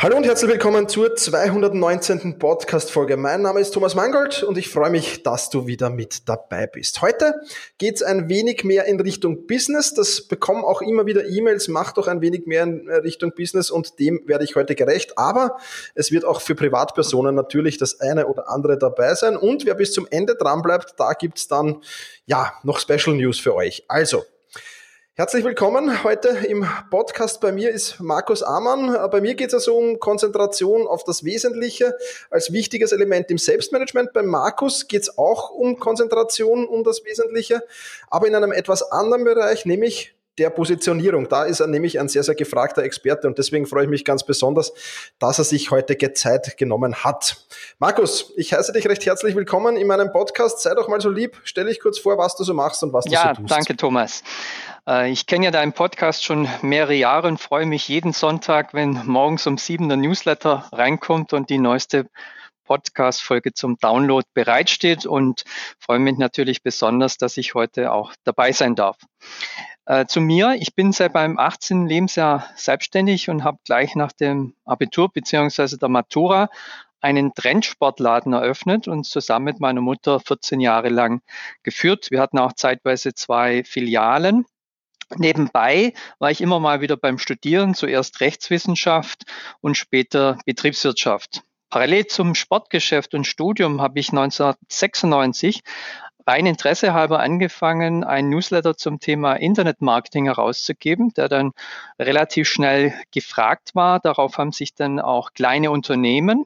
Hallo 0.00 0.16
und 0.16 0.26
herzlich 0.26 0.52
willkommen 0.52 0.88
zur 0.88 1.16
219. 1.16 2.38
Podcast-Folge. 2.38 3.16
Mein 3.16 3.42
Name 3.42 3.58
ist 3.58 3.72
Thomas 3.72 3.96
Mangold 3.96 4.44
und 4.44 4.56
ich 4.56 4.68
freue 4.68 4.90
mich, 4.90 5.24
dass 5.24 5.50
du 5.50 5.66
wieder 5.66 5.90
mit 5.90 6.28
dabei 6.28 6.68
bist. 6.68 7.02
Heute 7.02 7.34
geht 7.78 7.96
es 7.96 8.02
ein 8.04 8.28
wenig 8.28 8.62
mehr 8.62 8.84
in 8.84 9.00
Richtung 9.00 9.48
Business. 9.48 9.94
Das 9.94 10.20
bekommen 10.20 10.62
auch 10.62 10.82
immer 10.82 11.06
wieder 11.06 11.26
E-Mails. 11.26 11.66
Mach 11.66 11.90
doch 11.90 12.06
ein 12.06 12.20
wenig 12.20 12.46
mehr 12.46 12.62
in 12.62 12.88
Richtung 12.88 13.32
Business 13.34 13.72
und 13.72 13.98
dem 13.98 14.22
werde 14.26 14.44
ich 14.44 14.54
heute 14.54 14.76
gerecht. 14.76 15.18
Aber 15.18 15.56
es 15.96 16.12
wird 16.12 16.24
auch 16.24 16.42
für 16.42 16.54
Privatpersonen 16.54 17.34
natürlich 17.34 17.76
das 17.76 17.98
eine 18.00 18.28
oder 18.28 18.48
andere 18.48 18.78
dabei 18.78 19.16
sein. 19.16 19.36
Und 19.36 19.66
wer 19.66 19.74
bis 19.74 19.92
zum 19.92 20.06
Ende 20.12 20.36
dran 20.36 20.62
bleibt, 20.62 20.94
da 20.96 21.12
gibt's 21.14 21.48
dann 21.48 21.82
ja 22.24 22.52
noch 22.62 22.78
Special 22.78 23.16
News 23.16 23.40
für 23.40 23.56
euch. 23.56 23.82
Also, 23.88 24.22
Herzlich 25.18 25.44
willkommen. 25.44 26.04
Heute 26.04 26.28
im 26.28 26.64
Podcast 26.90 27.40
bei 27.40 27.50
mir 27.50 27.70
ist 27.70 27.98
Markus 27.98 28.44
Amann. 28.44 28.96
Bei 29.10 29.20
mir 29.20 29.34
geht 29.34 29.48
es 29.48 29.54
also 29.54 29.76
um 29.76 29.98
Konzentration 29.98 30.86
auf 30.86 31.02
das 31.02 31.24
Wesentliche 31.24 31.96
als 32.30 32.52
wichtiges 32.52 32.92
Element 32.92 33.28
im 33.32 33.36
Selbstmanagement. 33.36 34.12
Bei 34.12 34.22
Markus 34.22 34.86
geht 34.86 35.02
es 35.02 35.18
auch 35.18 35.50
um 35.50 35.80
Konzentration, 35.80 36.68
um 36.68 36.84
das 36.84 37.04
Wesentliche, 37.04 37.64
aber 38.06 38.28
in 38.28 38.36
einem 38.36 38.52
etwas 38.52 38.92
anderen 38.92 39.24
Bereich, 39.24 39.66
nämlich 39.66 40.14
der 40.38 40.50
Positionierung. 40.50 41.28
Da 41.28 41.44
ist 41.44 41.60
er 41.60 41.66
nämlich 41.66 41.98
ein 41.98 42.08
sehr, 42.08 42.22
sehr 42.22 42.34
gefragter 42.34 42.82
Experte 42.82 43.26
und 43.26 43.38
deswegen 43.38 43.66
freue 43.66 43.84
ich 43.84 43.90
mich 43.90 44.04
ganz 44.04 44.22
besonders, 44.22 44.72
dass 45.18 45.38
er 45.38 45.44
sich 45.44 45.70
heute 45.70 45.96
Zeit 46.12 46.56
genommen 46.56 46.94
hat. 47.02 47.44
Markus, 47.78 48.32
ich 48.36 48.52
heiße 48.52 48.72
dich 48.72 48.88
recht 48.88 49.04
herzlich 49.04 49.34
willkommen 49.34 49.76
in 49.76 49.86
meinem 49.86 50.12
Podcast. 50.12 50.60
Sei 50.60 50.74
doch 50.74 50.88
mal 50.88 51.00
so 51.00 51.10
lieb, 51.10 51.36
stell 51.44 51.66
dich 51.66 51.80
kurz 51.80 51.98
vor, 51.98 52.18
was 52.18 52.36
du 52.36 52.44
so 52.44 52.54
machst 52.54 52.82
und 52.82 52.92
was 52.92 53.04
du 53.04 53.10
ja, 53.10 53.34
so 53.34 53.42
tust. 53.42 53.50
Ja, 53.50 53.56
danke 53.56 53.76
Thomas. 53.76 54.22
Äh, 54.88 55.10
ich 55.10 55.26
kenne 55.26 55.44
ja 55.44 55.50
deinen 55.50 55.72
Podcast 55.72 56.24
schon 56.24 56.48
mehrere 56.62 56.94
Jahre 56.94 57.28
und 57.28 57.38
freue 57.38 57.66
mich 57.66 57.88
jeden 57.88 58.12
Sonntag, 58.12 58.72
wenn 58.74 59.06
morgens 59.06 59.46
um 59.46 59.58
sieben 59.58 59.88
der 59.88 59.98
Newsletter 59.98 60.68
reinkommt 60.72 61.32
und 61.32 61.50
die 61.50 61.58
neueste 61.58 62.08
Podcast-Folge 62.64 63.52
zum 63.52 63.78
Download 63.78 64.26
bereitsteht 64.34 65.06
und 65.06 65.44
freue 65.78 65.98
mich 65.98 66.18
natürlich 66.18 66.62
besonders, 66.62 67.16
dass 67.16 67.36
ich 67.36 67.54
heute 67.54 67.92
auch 67.92 68.12
dabei 68.24 68.52
sein 68.52 68.74
darf. 68.74 68.98
Äh, 69.86 70.06
zu 70.06 70.20
mir, 70.20 70.56
ich 70.58 70.74
bin 70.74 70.92
seit 70.92 71.14
meinem 71.14 71.38
18. 71.38 71.86
Lebensjahr 71.86 72.46
selbstständig 72.56 73.30
und 73.30 73.44
habe 73.44 73.58
gleich 73.64 73.94
nach 73.94 74.12
dem 74.12 74.54
Abitur 74.64 75.10
beziehungsweise 75.10 75.78
der 75.78 75.88
Matura 75.88 76.50
einen 77.00 77.32
Trendsportladen 77.32 78.32
eröffnet 78.32 78.88
und 78.88 79.04
zusammen 79.04 79.46
mit 79.46 79.60
meiner 79.60 79.80
Mutter 79.80 80.20
14 80.20 80.60
Jahre 80.60 80.88
lang 80.88 81.22
geführt. 81.62 82.10
Wir 82.10 82.20
hatten 82.20 82.38
auch 82.38 82.52
zeitweise 82.52 83.14
zwei 83.14 83.64
Filialen 83.64 84.44
Nebenbei 85.16 85.94
war 86.18 86.30
ich 86.30 86.40
immer 86.40 86.60
mal 86.60 86.80
wieder 86.80 86.96
beim 86.96 87.18
Studieren, 87.18 87.74
zuerst 87.74 88.20
Rechtswissenschaft 88.20 89.24
und 89.60 89.76
später 89.76 90.38
Betriebswirtschaft. 90.44 91.42
Parallel 91.70 92.06
zum 92.06 92.34
Sportgeschäft 92.34 93.14
und 93.14 93.26
Studium 93.26 93.80
habe 93.80 93.98
ich 93.98 94.10
1996 94.10 95.62
rein 96.26 96.44
Interesse 96.44 96.92
halber 96.92 97.20
angefangen, 97.20 98.04
einen 98.04 98.28
Newsletter 98.28 98.76
zum 98.76 99.00
Thema 99.00 99.34
Internetmarketing 99.34 100.26
herauszugeben, 100.26 101.14
der 101.14 101.28
dann 101.28 101.52
relativ 101.98 102.48
schnell 102.48 102.92
gefragt 103.12 103.74
war. 103.74 103.98
Darauf 103.98 104.36
haben 104.36 104.52
sich 104.52 104.74
dann 104.74 105.00
auch 105.00 105.32
kleine 105.32 105.70
Unternehmen 105.70 106.44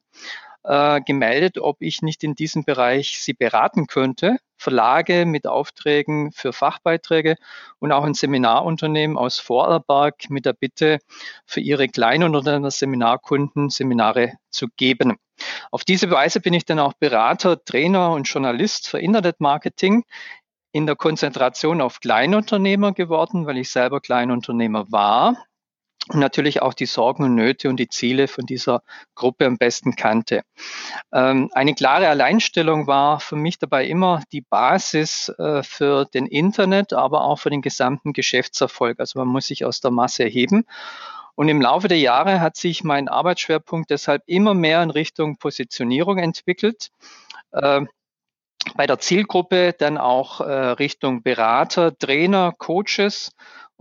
äh, 0.65 1.01
gemeldet, 1.01 1.59
ob 1.59 1.79
ich 1.81 2.03
nicht 2.03 2.25
in 2.25 2.35
diesem 2.35 2.65
Bereich 2.65 3.21
sie 3.23 3.35
beraten 3.35 3.87
könnte. 3.87 4.39
Verlage 4.57 5.27
mit 5.27 5.47
Aufträgen 5.47 6.31
für 6.31 6.53
Fachbeiträge 6.53 7.37
und 7.81 7.91
auch 7.91 8.05
ein 8.05 8.15
Seminarunternehmen 8.15 9.19
aus 9.19 9.41
Vorarlberg 9.41 10.31
mit 10.31 10.47
der 10.47 10.53
Bitte, 10.53 10.99
für 11.47 11.61
ihre 11.61 11.89
kleinen 11.89 12.37
oder 12.37 12.71
Seminarkunden 12.71 13.71
Seminare 13.71 14.35
zu 14.51 14.69
geben. 14.77 15.17
Auf 15.73 15.85
diese 15.85 16.11
Weise 16.11 16.41
bin 16.41 16.55
ich 16.55 16.65
dann 16.65 16.79
auch 16.79 16.93
Berater, 16.93 17.65
Trainer 17.65 18.13
und 18.13 18.29
Journalist 18.29 18.89
für 18.89 19.01
Internetmarketing 19.01 20.05
in 20.71 20.87
der 20.87 20.97
Konzentration 20.97 21.81
auf 21.81 21.99
Kleinunternehmer 21.99 22.93
geworden, 22.93 23.47
weil 23.47 23.59
ich 23.59 23.71
selber 23.71 24.01
Kleinunternehmer 24.01 24.91
war 24.93 25.37
und 26.09 26.19
natürlich 26.19 26.63
auch 26.63 26.75
die 26.75 26.87
Sorgen 26.87 27.25
und 27.25 27.37
Nöte 27.37 27.69
und 27.69 27.77
die 27.77 27.89
Ziele 27.89 28.27
von 28.27 28.45
dieser 28.45 28.83
Gruppe 29.15 29.47
am 29.47 29.57
besten 29.57 29.95
kannte. 29.95 30.43
Ähm, 31.13 31.49
eine 31.53 31.75
klare 31.75 32.09
Alleinstellung 32.09 32.89
war 32.89 33.21
für 33.21 33.37
mich 33.37 33.59
dabei 33.59 33.87
immer 33.87 34.23
die 34.33 34.41
Basis 34.41 35.29
äh, 35.39 35.63
für 35.63 36.05
den 36.07 36.27
Internet, 36.27 36.93
aber 36.93 37.23
auch 37.23 37.39
für 37.39 37.51
den 37.51 37.63
gesamten 37.63 38.13
Geschäftserfolg. 38.13 38.99
Also 38.99 39.21
man 39.21 39.29
muss 39.29 39.47
sich 39.47 39.65
aus 39.65 39.81
der 39.81 39.93
Masse 39.93 40.25
erheben. 40.25 40.65
Und 41.35 41.49
im 41.49 41.63
Laufe 41.63 41.89
der 41.89 41.99
Jahre 41.99 42.41
hat 42.41 42.57
sich 42.57 42.85
mein 42.85 43.09
Arbeitsschwerpunkt 43.09 43.91
deshalb 43.91 44.23
immer 44.27 44.55
mehr 44.55 44.83
in 44.83 44.91
Richtung 44.91 45.39
Positionierung 45.39 46.19
entwickelt. 46.19 46.91
Äh, 47.53 47.83
bei 48.75 48.87
der 48.87 48.99
Zielgruppe 48.99 49.73
dann 49.73 49.99
auch 49.99 50.41
äh, 50.41 50.53
Richtung 50.53 51.23
Berater, 51.23 51.97
Trainer, 51.97 52.53
Coaches 52.57 53.33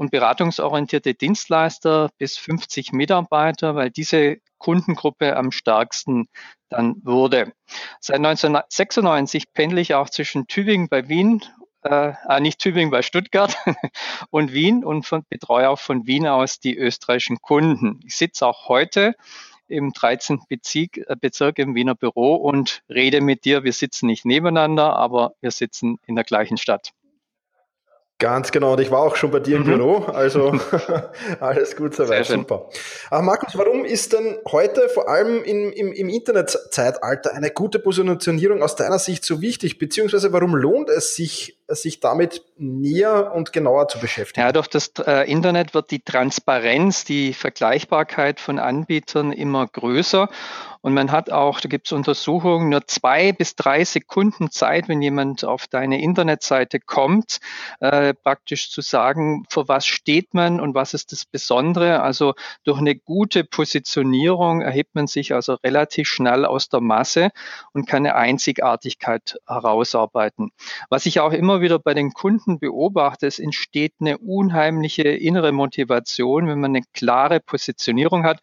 und 0.01 0.09
beratungsorientierte 0.09 1.13
Dienstleister 1.13 2.09
bis 2.17 2.35
50 2.35 2.91
Mitarbeiter, 2.91 3.75
weil 3.75 3.91
diese 3.91 4.37
Kundengruppe 4.57 5.37
am 5.37 5.51
stärksten 5.51 6.27
dann 6.69 6.95
wurde. 7.03 7.53
Seit 7.99 8.15
1996 8.15 9.53
pendle 9.53 9.79
ich 9.79 9.93
auch 9.93 10.09
zwischen 10.09 10.47
Tübingen 10.47 10.89
bei 10.89 11.07
Wien, 11.07 11.45
äh, 11.83 12.13
ah, 12.25 12.39
nicht 12.39 12.57
Tübingen 12.57 12.89
bei 12.89 13.03
Stuttgart 13.03 13.55
und 14.31 14.53
Wien 14.53 14.83
und 14.83 15.05
von, 15.05 15.23
betreue 15.29 15.69
auch 15.69 15.79
von 15.79 16.07
Wien 16.07 16.25
aus 16.25 16.59
die 16.59 16.75
österreichischen 16.75 17.39
Kunden. 17.39 17.99
Ich 18.03 18.15
sitze 18.15 18.47
auch 18.47 18.69
heute 18.69 19.13
im 19.67 19.93
13. 19.93 20.41
Bezirk, 20.49 20.97
äh, 20.97 21.15
Bezirk 21.15 21.59
im 21.59 21.75
Wiener 21.75 21.93
Büro 21.93 22.33
und 22.33 22.81
rede 22.89 23.21
mit 23.21 23.45
dir. 23.45 23.63
Wir 23.63 23.73
sitzen 23.73 24.07
nicht 24.07 24.25
nebeneinander, 24.25 24.95
aber 24.95 25.35
wir 25.41 25.51
sitzen 25.51 25.99
in 26.07 26.15
der 26.15 26.23
gleichen 26.23 26.57
Stadt. 26.57 26.91
Ganz 28.21 28.51
genau, 28.51 28.73
und 28.73 28.79
ich 28.79 28.91
war 28.91 28.99
auch 28.99 29.15
schon 29.15 29.31
bei 29.31 29.39
dir 29.39 29.55
im 29.55 29.63
mhm. 29.63 29.77
Büro, 29.77 29.97
also 30.05 30.51
alles 31.39 31.75
gut 31.75 31.95
soweit, 31.95 32.27
super. 32.27 32.69
Aber 33.09 33.23
Markus, 33.23 33.57
warum 33.57 33.83
ist 33.83 34.13
denn 34.13 34.37
heute 34.51 34.89
vor 34.89 35.09
allem 35.09 35.43
im, 35.43 35.71
im, 35.71 35.91
im 35.91 36.07
Internetzeitalter 36.07 37.33
eine 37.33 37.49
gute 37.49 37.79
Positionierung 37.79 38.61
aus 38.61 38.75
deiner 38.75 38.99
Sicht 38.99 39.25
so 39.25 39.41
wichtig, 39.41 39.79
beziehungsweise 39.79 40.31
warum 40.33 40.55
lohnt 40.55 40.91
es 40.91 41.15
sich, 41.15 41.57
sich 41.67 41.99
damit 41.99 42.43
näher 42.57 43.33
und 43.33 43.53
genauer 43.53 43.87
zu 43.87 43.97
beschäftigen? 43.97 44.45
Ja, 44.45 44.51
durch 44.51 44.67
das 44.67 44.91
äh, 45.03 45.27
Internet 45.27 45.73
wird 45.73 45.89
die 45.89 46.03
Transparenz, 46.03 47.03
die 47.05 47.33
Vergleichbarkeit 47.33 48.39
von 48.39 48.59
Anbietern 48.59 49.31
immer 49.31 49.65
größer 49.65 50.29
und 50.81 50.93
man 50.93 51.11
hat 51.11 51.31
auch, 51.31 51.59
da 51.59 51.69
gibt 51.69 51.87
es 51.87 51.91
Untersuchungen, 51.91 52.69
nur 52.69 52.87
zwei 52.87 53.31
bis 53.31 53.55
drei 53.55 53.83
Sekunden 53.83 54.49
Zeit, 54.49 54.89
wenn 54.89 55.01
jemand 55.01 55.45
auf 55.45 55.67
deine 55.67 56.01
Internetseite 56.01 56.79
kommt, 56.79 57.39
äh, 57.79 58.13
praktisch 58.13 58.71
zu 58.71 58.81
sagen, 58.81 59.45
für 59.49 59.67
was 59.67 59.85
steht 59.85 60.33
man 60.33 60.59
und 60.59 60.73
was 60.73 60.93
ist 60.93 61.11
das 61.11 61.25
Besondere. 61.25 62.01
Also 62.01 62.33
durch 62.63 62.79
eine 62.79 62.95
gute 62.95 63.43
Positionierung 63.43 64.61
erhebt 64.61 64.95
man 64.95 65.07
sich 65.07 65.33
also 65.33 65.53
relativ 65.63 66.07
schnell 66.07 66.45
aus 66.45 66.69
der 66.69 66.81
Masse 66.81 67.29
und 67.73 67.87
kann 67.87 68.05
eine 68.05 68.15
Einzigartigkeit 68.15 69.37
herausarbeiten. 69.47 70.51
Was 70.89 71.05
ich 71.05 71.19
auch 71.19 71.31
immer 71.31 71.61
wieder 71.61 71.77
bei 71.77 71.93
den 71.93 72.13
Kunden 72.13 72.57
beobachte, 72.57 73.27
es 73.27 73.37
entsteht 73.37 73.93
eine 73.99 74.17
unheimliche 74.17 75.03
innere 75.03 75.51
Motivation, 75.51 76.47
wenn 76.47 76.59
man 76.59 76.75
eine 76.75 76.85
klare 76.93 77.39
Positionierung 77.39 78.23
hat. 78.23 78.39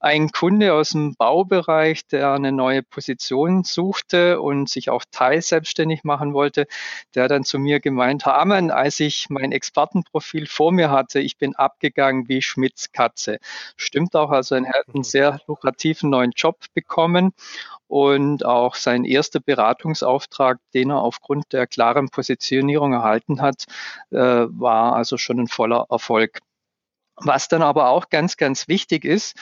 Ein 0.00 0.30
Kunde 0.30 0.74
aus 0.74 0.90
dem 0.90 1.14
Baubereich, 1.14 1.75
Bereich, 1.76 2.06
der 2.06 2.32
eine 2.32 2.52
neue 2.52 2.82
Position 2.82 3.62
suchte 3.62 4.40
und 4.40 4.70
sich 4.70 4.88
auch 4.88 5.04
teilselbstständig 5.10 6.04
machen 6.04 6.32
wollte, 6.32 6.66
der 7.14 7.28
dann 7.28 7.44
zu 7.44 7.58
mir 7.58 7.80
gemeint, 7.80 8.24
Herr 8.24 8.38
Ammann, 8.38 8.70
als 8.70 8.98
ich 8.98 9.26
mein 9.28 9.52
Expertenprofil 9.52 10.46
vor 10.46 10.72
mir 10.72 10.90
hatte, 10.90 11.20
ich 11.20 11.36
bin 11.36 11.54
abgegangen 11.54 12.30
wie 12.30 12.40
Schmidts 12.40 12.92
Katze. 12.92 13.40
Stimmt 13.76 14.16
auch, 14.16 14.30
also 14.30 14.54
er 14.54 14.66
hat 14.66 14.94
einen 14.94 15.04
sehr 15.04 15.38
lukrativen 15.48 16.08
neuen 16.08 16.32
Job 16.34 16.56
bekommen 16.72 17.34
und 17.88 18.46
auch 18.46 18.74
sein 18.74 19.04
erster 19.04 19.40
Beratungsauftrag, 19.40 20.58
den 20.72 20.90
er 20.90 21.02
aufgrund 21.02 21.52
der 21.52 21.66
klaren 21.66 22.08
Positionierung 22.08 22.94
erhalten 22.94 23.42
hat, 23.42 23.64
äh, 24.10 24.16
war 24.16 24.94
also 24.96 25.18
schon 25.18 25.40
ein 25.40 25.48
voller 25.48 25.84
Erfolg. 25.90 26.40
Was 27.16 27.48
dann 27.48 27.62
aber 27.62 27.88
auch 27.88 28.10
ganz, 28.10 28.36
ganz 28.36 28.68
wichtig 28.68 29.04
ist, 29.04 29.36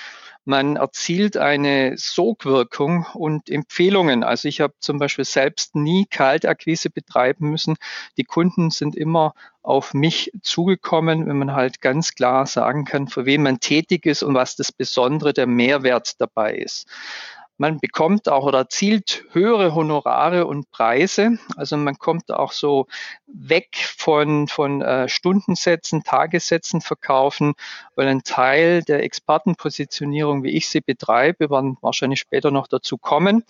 man 0.44 0.76
erzielt 0.76 1.38
eine 1.38 1.96
Sogwirkung 1.96 3.06
und 3.14 3.48
Empfehlungen. 3.48 4.22
Also 4.22 4.46
ich 4.46 4.60
habe 4.60 4.74
zum 4.78 4.98
Beispiel 4.98 5.24
selbst 5.24 5.74
nie 5.74 6.06
Kaltakquise 6.06 6.90
betreiben 6.90 7.50
müssen. 7.50 7.76
Die 8.18 8.24
Kunden 8.24 8.70
sind 8.70 8.94
immer 8.94 9.32
auf 9.62 9.94
mich 9.94 10.30
zugekommen, 10.42 11.26
wenn 11.26 11.38
man 11.38 11.54
halt 11.54 11.80
ganz 11.80 12.14
klar 12.14 12.44
sagen 12.44 12.84
kann, 12.84 13.08
für 13.08 13.24
wen 13.24 13.42
man 13.42 13.58
tätig 13.58 14.04
ist 14.04 14.22
und 14.22 14.34
was 14.34 14.56
das 14.56 14.70
Besondere, 14.70 15.32
der 15.32 15.46
Mehrwert 15.46 16.20
dabei 16.20 16.54
ist. 16.56 16.86
Man 17.56 17.78
bekommt 17.78 18.28
auch 18.28 18.44
oder 18.44 18.58
erzielt 18.58 19.24
höhere 19.30 19.74
Honorare 19.74 20.46
und 20.46 20.70
Preise. 20.70 21.38
Also 21.56 21.76
man 21.76 21.98
kommt 21.98 22.32
auch 22.32 22.52
so 22.52 22.86
weg 23.26 23.76
von, 23.96 24.48
von 24.48 24.82
äh, 24.82 25.08
Stundensätzen, 25.08 26.02
Tagessätzen 26.02 26.80
verkaufen, 26.80 27.54
weil 27.94 28.08
ein 28.08 28.22
Teil 28.22 28.82
der 28.82 29.02
Expertenpositionierung, 29.02 30.42
wie 30.42 30.50
ich 30.50 30.68
sie 30.68 30.80
betreibe, 30.80 31.40
wir 31.40 31.50
werden 31.50 31.76
wahrscheinlich 31.80 32.20
später 32.20 32.50
noch 32.50 32.66
dazu 32.66 32.96
kommen, 32.96 33.44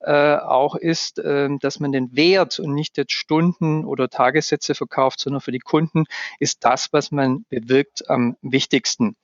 äh, 0.00 0.36
auch 0.36 0.74
ist, 0.74 1.18
äh, 1.18 1.48
dass 1.60 1.80
man 1.80 1.92
den 1.92 2.14
Wert 2.16 2.58
und 2.60 2.74
nicht 2.74 2.96
jetzt 2.96 3.12
Stunden 3.12 3.84
oder 3.84 4.08
Tagessätze 4.08 4.74
verkauft, 4.74 5.20
sondern 5.20 5.40
für 5.40 5.52
die 5.52 5.58
Kunden 5.58 6.04
ist 6.38 6.64
das, 6.64 6.92
was 6.92 7.10
man 7.10 7.44
bewirkt, 7.48 8.08
am 8.08 8.36
wichtigsten. 8.42 9.16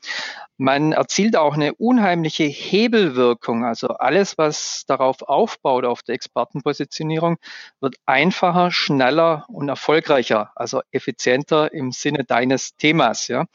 Man 0.59 0.93
erzielt 0.93 1.37
auch 1.37 1.55
eine 1.55 1.75
unheimliche 1.75 2.45
Hebelwirkung. 2.45 3.65
Also 3.65 3.89
alles, 3.89 4.26
was 4.39 4.85
darauf 4.87 5.23
aufbaut, 5.23 5.85
auf 5.85 6.03
der 6.03 6.15
Expertenpositionierung, 6.15 7.37
wird 7.81 7.97
einfacher, 8.07 8.71
schneller 8.71 9.47
und 9.49 9.69
erfolgreicher, 9.69 10.53
also 10.57 10.83
effizienter 10.91 11.73
im 11.73 11.93
Sinne 11.93 12.25
deines 12.25 12.77
Themas, 12.77 13.29
ja. 13.29 13.47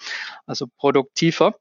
Also 0.46 0.68
produktiver. 0.78 1.56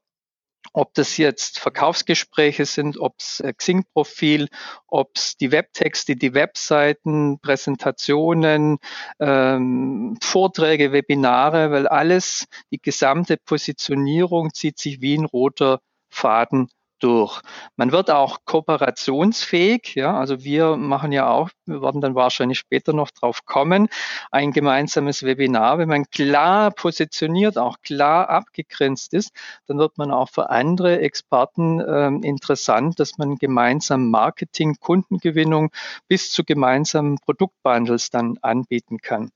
Ob 0.73 0.93
das 0.93 1.17
jetzt 1.17 1.59
Verkaufsgespräche 1.59 2.65
sind, 2.65 2.97
ob 2.97 3.15
es 3.19 3.41
äh, 3.41 3.51
Xing-Profil, 3.51 4.47
ob 4.87 5.11
es 5.15 5.35
die 5.35 5.51
Webtexte, 5.51 6.15
die 6.15 6.33
Webseiten, 6.33 7.39
Präsentationen, 7.41 8.77
ähm, 9.19 10.17
Vorträge, 10.21 10.93
Webinare, 10.93 11.71
weil 11.71 11.87
alles, 11.87 12.47
die 12.71 12.81
gesamte 12.81 13.37
Positionierung 13.37 14.53
zieht 14.53 14.79
sich 14.79 15.01
wie 15.01 15.17
ein 15.17 15.25
roter 15.25 15.81
Faden 16.09 16.69
durch. 17.01 17.41
Man 17.75 17.91
wird 17.91 18.09
auch 18.09 18.39
kooperationsfähig, 18.45 19.95
ja, 19.95 20.17
also 20.17 20.43
wir 20.43 20.77
machen 20.77 21.11
ja 21.11 21.29
auch, 21.29 21.49
wir 21.65 21.81
werden 21.81 22.01
dann 22.01 22.15
wahrscheinlich 22.15 22.59
später 22.59 22.93
noch 22.93 23.11
drauf 23.11 23.45
kommen, 23.45 23.89
ein 24.31 24.51
gemeinsames 24.51 25.23
Webinar. 25.23 25.77
Wenn 25.77 25.89
man 25.89 26.05
klar 26.05 26.71
positioniert, 26.71 27.57
auch 27.57 27.81
klar 27.81 28.29
abgegrenzt 28.29 29.13
ist, 29.13 29.31
dann 29.67 29.77
wird 29.77 29.97
man 29.97 30.11
auch 30.11 30.29
für 30.29 30.49
andere 30.49 30.99
Experten 30.99 31.79
äh, 31.79 32.07
interessant, 32.27 32.99
dass 32.99 33.17
man 33.17 33.35
gemeinsam 33.35 34.09
Marketing, 34.09 34.75
Kundengewinnung 34.79 35.71
bis 36.07 36.31
zu 36.31 36.43
gemeinsamen 36.43 37.17
Produktbundles 37.19 38.09
dann 38.09 38.37
anbieten 38.41 38.99
kann. 38.99 39.31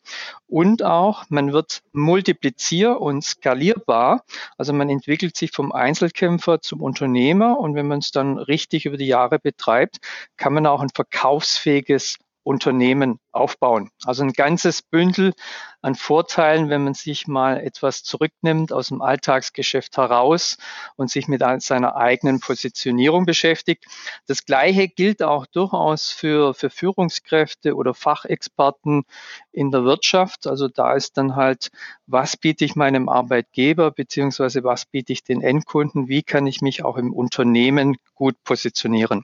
Und 0.48 0.84
auch, 0.84 1.26
man 1.30 1.54
wird 1.54 1.82
multiplizier- 1.94 3.02
und 3.02 3.24
skalierbar, 3.24 4.24
also 4.58 4.74
man 4.74 4.90
entwickelt 4.90 5.36
sich 5.36 5.52
vom 5.52 5.72
Einzelkämpfer 5.72 6.62
zum 6.62 6.82
Unternehmer 6.82 7.55
und 7.56 7.76
wenn 7.76 7.88
man 7.88 8.00
es 8.00 8.12
dann 8.12 8.38
richtig 8.38 8.86
über 8.86 8.98
die 8.98 9.08
Jahre 9.08 9.40
betreibt, 9.40 9.98
kann 10.38 10.54
man 10.54 10.66
auch 10.66 10.82
ein 10.82 10.90
verkaufsfähiges 10.90 12.18
Unternehmen 12.46 13.20
aufbauen. 13.32 13.90
Also 14.06 14.24
ein 14.24 14.32
ganzes 14.32 14.84
Bündel 14.84 15.34
an 15.82 15.96
Vorteilen, 15.96 16.70
wenn 16.70 16.84
man 16.84 16.94
sich 16.94 17.28
mal 17.28 17.60
etwas 17.60 18.04
zurücknimmt 18.04 18.72
aus 18.72 18.90
dem 18.90 19.02
Alltagsgeschäft 19.02 19.98
heraus 19.98 20.58
und 20.96 21.10
sich 21.10 21.28
mit 21.28 21.44
seiner 21.62 21.96
eigenen 21.96 22.40
Positionierung 22.40 23.26
beschäftigt. 23.26 23.86
Das 24.28 24.46
Gleiche 24.46 24.88
gilt 24.88 25.24
auch 25.24 25.48
durchaus 25.48 26.12
für, 26.12 26.54
für 26.54 26.70
Führungskräfte 26.70 27.76
oder 27.76 27.96
Fachexperten 27.96 29.06
in 29.52 29.72
der 29.72 29.84
Wirtschaft. 29.84 30.46
Also 30.46 30.68
da 30.68 30.94
ist 30.94 31.18
dann 31.18 31.36
halt, 31.36 31.72
was 32.06 32.38
biete 32.38 32.64
ich 32.64 32.76
meinem 32.76 33.10
Arbeitgeber 33.10 33.90
beziehungsweise 33.90 34.64
was 34.64 34.86
biete 34.86 35.14
ich 35.14 35.24
den 35.24 35.42
Endkunden? 35.42 36.08
Wie 36.08 36.22
kann 36.22 36.46
ich 36.46 36.62
mich 36.62 36.86
auch 36.86 36.98
im 36.98 37.12
Unternehmen 37.12 37.98
gut 38.14 38.36
positionieren? 38.44 39.24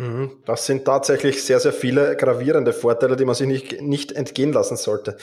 Mhm. 0.00 0.30
Das 0.46 0.64
sind 0.64 0.86
tatsächlich 0.86 1.44
sehr, 1.44 1.60
sehr 1.60 1.74
viele 1.74 2.16
gravierende 2.16 2.72
Vorteile, 2.72 3.16
die 3.16 3.26
man 3.26 3.34
sich 3.34 3.46
nicht, 3.46 3.82
nicht 3.82 4.12
entgehen 4.12 4.50
lassen 4.50 4.78
sollte. 4.78 5.18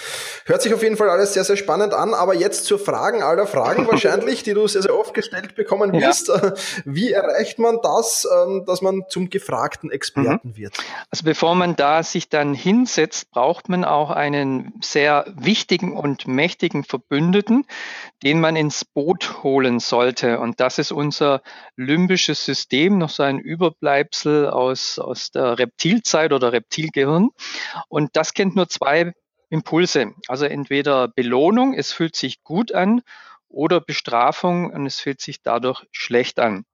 Hört 0.45 0.61
sich 0.61 0.71
auf 0.71 0.83
jeden 0.83 0.97
Fall 0.97 1.09
alles 1.09 1.33
sehr, 1.33 1.43
sehr 1.43 1.57
spannend 1.57 1.95
an, 1.95 2.13
aber 2.13 2.35
jetzt 2.35 2.65
zur 2.65 2.77
Fragen 2.77 3.23
aller 3.23 3.47
Fragen 3.47 3.87
wahrscheinlich, 3.91 4.43
die 4.43 4.53
du 4.53 4.67
sehr, 4.67 4.83
sehr 4.83 4.95
oft 4.95 5.15
gestellt 5.15 5.55
bekommen 5.55 5.93
wirst. 5.93 6.27
Ja. 6.27 6.53
Wie 6.85 7.11
erreicht 7.11 7.57
man 7.57 7.79
das, 7.81 8.27
ähm, 8.31 8.65
dass 8.67 8.83
man 8.83 9.01
zum 9.09 9.31
gefragten 9.31 9.89
Experten 9.89 10.49
mhm. 10.49 10.57
wird? 10.57 10.77
Also 11.09 11.25
bevor 11.25 11.55
man 11.55 11.75
da 11.75 12.03
sich 12.03 12.29
dann 12.29 12.53
hinsetzt, 12.53 13.31
braucht 13.31 13.69
man 13.69 13.83
auch 13.83 14.11
einen 14.11 14.73
sehr 14.81 15.25
wichtigen 15.35 15.97
und 15.97 16.27
mächtigen 16.27 16.83
Verbündeten, 16.83 17.65
den 18.21 18.39
man 18.39 18.55
ins 18.55 18.85
Boot 18.85 19.41
holen 19.41 19.79
sollte. 19.79 20.39
Und 20.39 20.59
das 20.59 20.77
ist 20.77 20.91
unser 20.91 21.41
limbisches 21.75 22.45
System, 22.45 22.99
noch 22.99 23.09
so 23.09 23.23
ein 23.23 23.39
Überbleibsel 23.39 24.47
aus 24.47 24.66
aus, 24.67 24.99
aus 24.99 25.31
der 25.31 25.59
Reptilzeit 25.59 26.33
oder 26.33 26.51
Reptilgehirn. 26.51 27.29
Und 27.89 28.15
das 28.15 28.33
kennt 28.33 28.55
nur 28.55 28.69
zwei 28.69 29.13
Impulse. 29.49 30.13
Also 30.27 30.45
entweder 30.45 31.07
Belohnung, 31.07 31.73
es 31.73 31.91
fühlt 31.93 32.15
sich 32.15 32.43
gut 32.43 32.73
an, 32.73 33.01
oder 33.49 33.79
Bestrafung 33.79 34.71
und 34.71 34.85
es 34.85 34.99
fühlt 34.99 35.21
sich 35.21 35.41
dadurch 35.41 35.85
schlecht 35.91 36.39
an. 36.39 36.65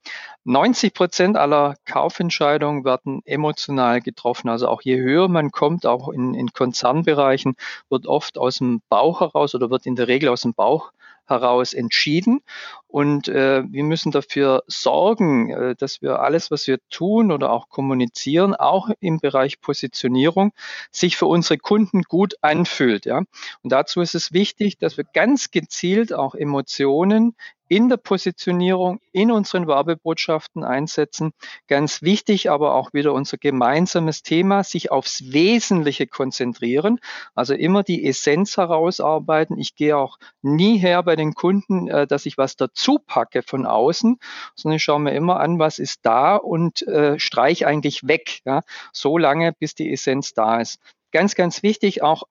90 0.44 0.94
Prozent 0.94 1.38
aller 1.38 1.76
Kaufentscheidungen 1.86 2.84
werden 2.84 3.22
emotional 3.26 4.02
getroffen. 4.02 4.50
Also 4.50 4.68
auch 4.68 4.82
je 4.82 4.98
höher 4.98 5.28
man 5.28 5.52
kommt, 5.52 5.86
auch 5.86 6.10
in, 6.10 6.34
in 6.34 6.52
Konzernbereichen, 6.52 7.56
wird 7.90 8.08
oft 8.08 8.38
aus 8.38 8.58
dem 8.58 8.82
Bauch 8.90 9.22
heraus 9.22 9.56
oder 9.56 9.70
wird 9.70 9.86
in 9.86 9.96
der 9.96 10.08
Regel 10.08 10.30
aus 10.30 10.42
dem 10.42 10.54
Bauch 10.54 10.92
heraus 11.26 11.74
entschieden. 11.74 12.42
Und 12.88 13.28
äh, 13.28 13.64
wir 13.68 13.84
müssen 13.84 14.12
dafür 14.12 14.64
sorgen, 14.68 15.50
äh, 15.50 15.76
dass 15.76 16.02
wir 16.02 16.20
alles, 16.20 16.52
was 16.52 16.68
wir 16.68 16.78
tun 16.90 17.32
oder 17.32 17.52
auch 17.52 17.70
kommunizieren, 17.70 18.54
auch 18.54 18.90
im 19.00 19.20
Bereich 19.20 19.62
Positionierung, 19.62 20.54
sich 20.92 21.18
für 21.18 21.26
unsere 21.26 21.58
Kunden 21.58 22.04
gut 22.04 22.36
anfühlt. 22.42 23.06
Ja? 23.06 23.20
Und 23.64 23.72
dazu 23.72 24.02
ist 24.02 24.16
es 24.16 24.32
wichtig, 24.32 24.78
dass 24.78 24.98
wir 24.98 25.06
ganz 25.06 25.50
gezielt 25.50 26.14
auch 26.14 26.36
Emotionen 26.36 27.36
in 27.74 27.90
der 27.90 27.98
Positionierung, 27.98 29.00
in 29.14 29.32
unseren 29.32 29.68
Werbebotschaften 29.68 30.64
einsetzen. 30.64 31.32
Ganz 31.68 32.04
wichtig 32.04 32.52
aber 32.52 32.76
auch 32.76 32.94
wieder 32.94 33.14
unser 33.14 33.38
gemeinsames 33.38 34.22
Thema, 34.22 34.64
sich 34.64 34.92
aufs 34.92 35.34
Wesentliche 35.34 36.06
konzentrieren, 36.06 37.00
also 37.34 37.56
immer 37.56 37.82
die 37.82 38.06
Essenz 38.06 38.58
herausarbeiten. 38.58 39.58
Ich 39.58 39.74
gehe 39.76 39.98
auch 39.98 40.20
nie 40.44 40.78
her 40.78 41.02
bei 41.02 41.16
den 41.16 41.34
Kunden, 41.34 41.88
äh, 41.88 42.06
dass 42.06 42.28
ich 42.28 42.38
was 42.38 42.58
dazu 42.58 43.00
packe 43.00 43.42
von 43.42 43.66
außen, 43.66 44.20
sondern 44.54 44.76
ich 44.76 44.84
schaue 44.84 45.00
mir 45.00 45.16
immer 45.16 45.40
an, 45.40 45.58
was 45.58 45.80
ist 45.80 46.02
da 46.04 46.36
und 46.36 46.84
äh, 46.84 47.18
streich 47.18 47.66
eigentlich 47.66 48.08
weg, 48.08 48.42
ja, 48.46 48.62
so 48.92 49.18
lange, 49.18 49.52
bis 49.52 49.74
die 49.74 49.92
Essenz 49.92 50.36
da 50.36 50.62
ist. 50.62 50.78
Ganz, 51.12 51.34
ganz 51.34 51.64
wichtig 51.64 52.04
auch 52.04 52.22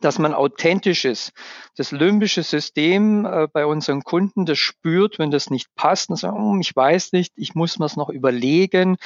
dass 0.00 0.18
man 0.18 0.34
authentisch 0.34 1.04
ist. 1.04 1.32
Das 1.76 1.92
limbische 1.92 2.42
System 2.42 3.24
äh, 3.24 3.48
bei 3.52 3.66
unseren 3.66 4.02
Kunden, 4.02 4.46
das 4.46 4.58
spürt, 4.58 5.18
wenn 5.18 5.30
das 5.30 5.50
nicht 5.50 5.74
passt, 5.74 6.10
und 6.10 6.16
sagt, 6.16 6.36
oh, 6.38 6.56
ich 6.60 6.74
weiß 6.74 7.12
nicht, 7.12 7.32
ich 7.36 7.54
muss 7.54 7.78
mir 7.78 7.86
es 7.86 7.96
noch 7.96 8.08
überlegen 8.10 8.96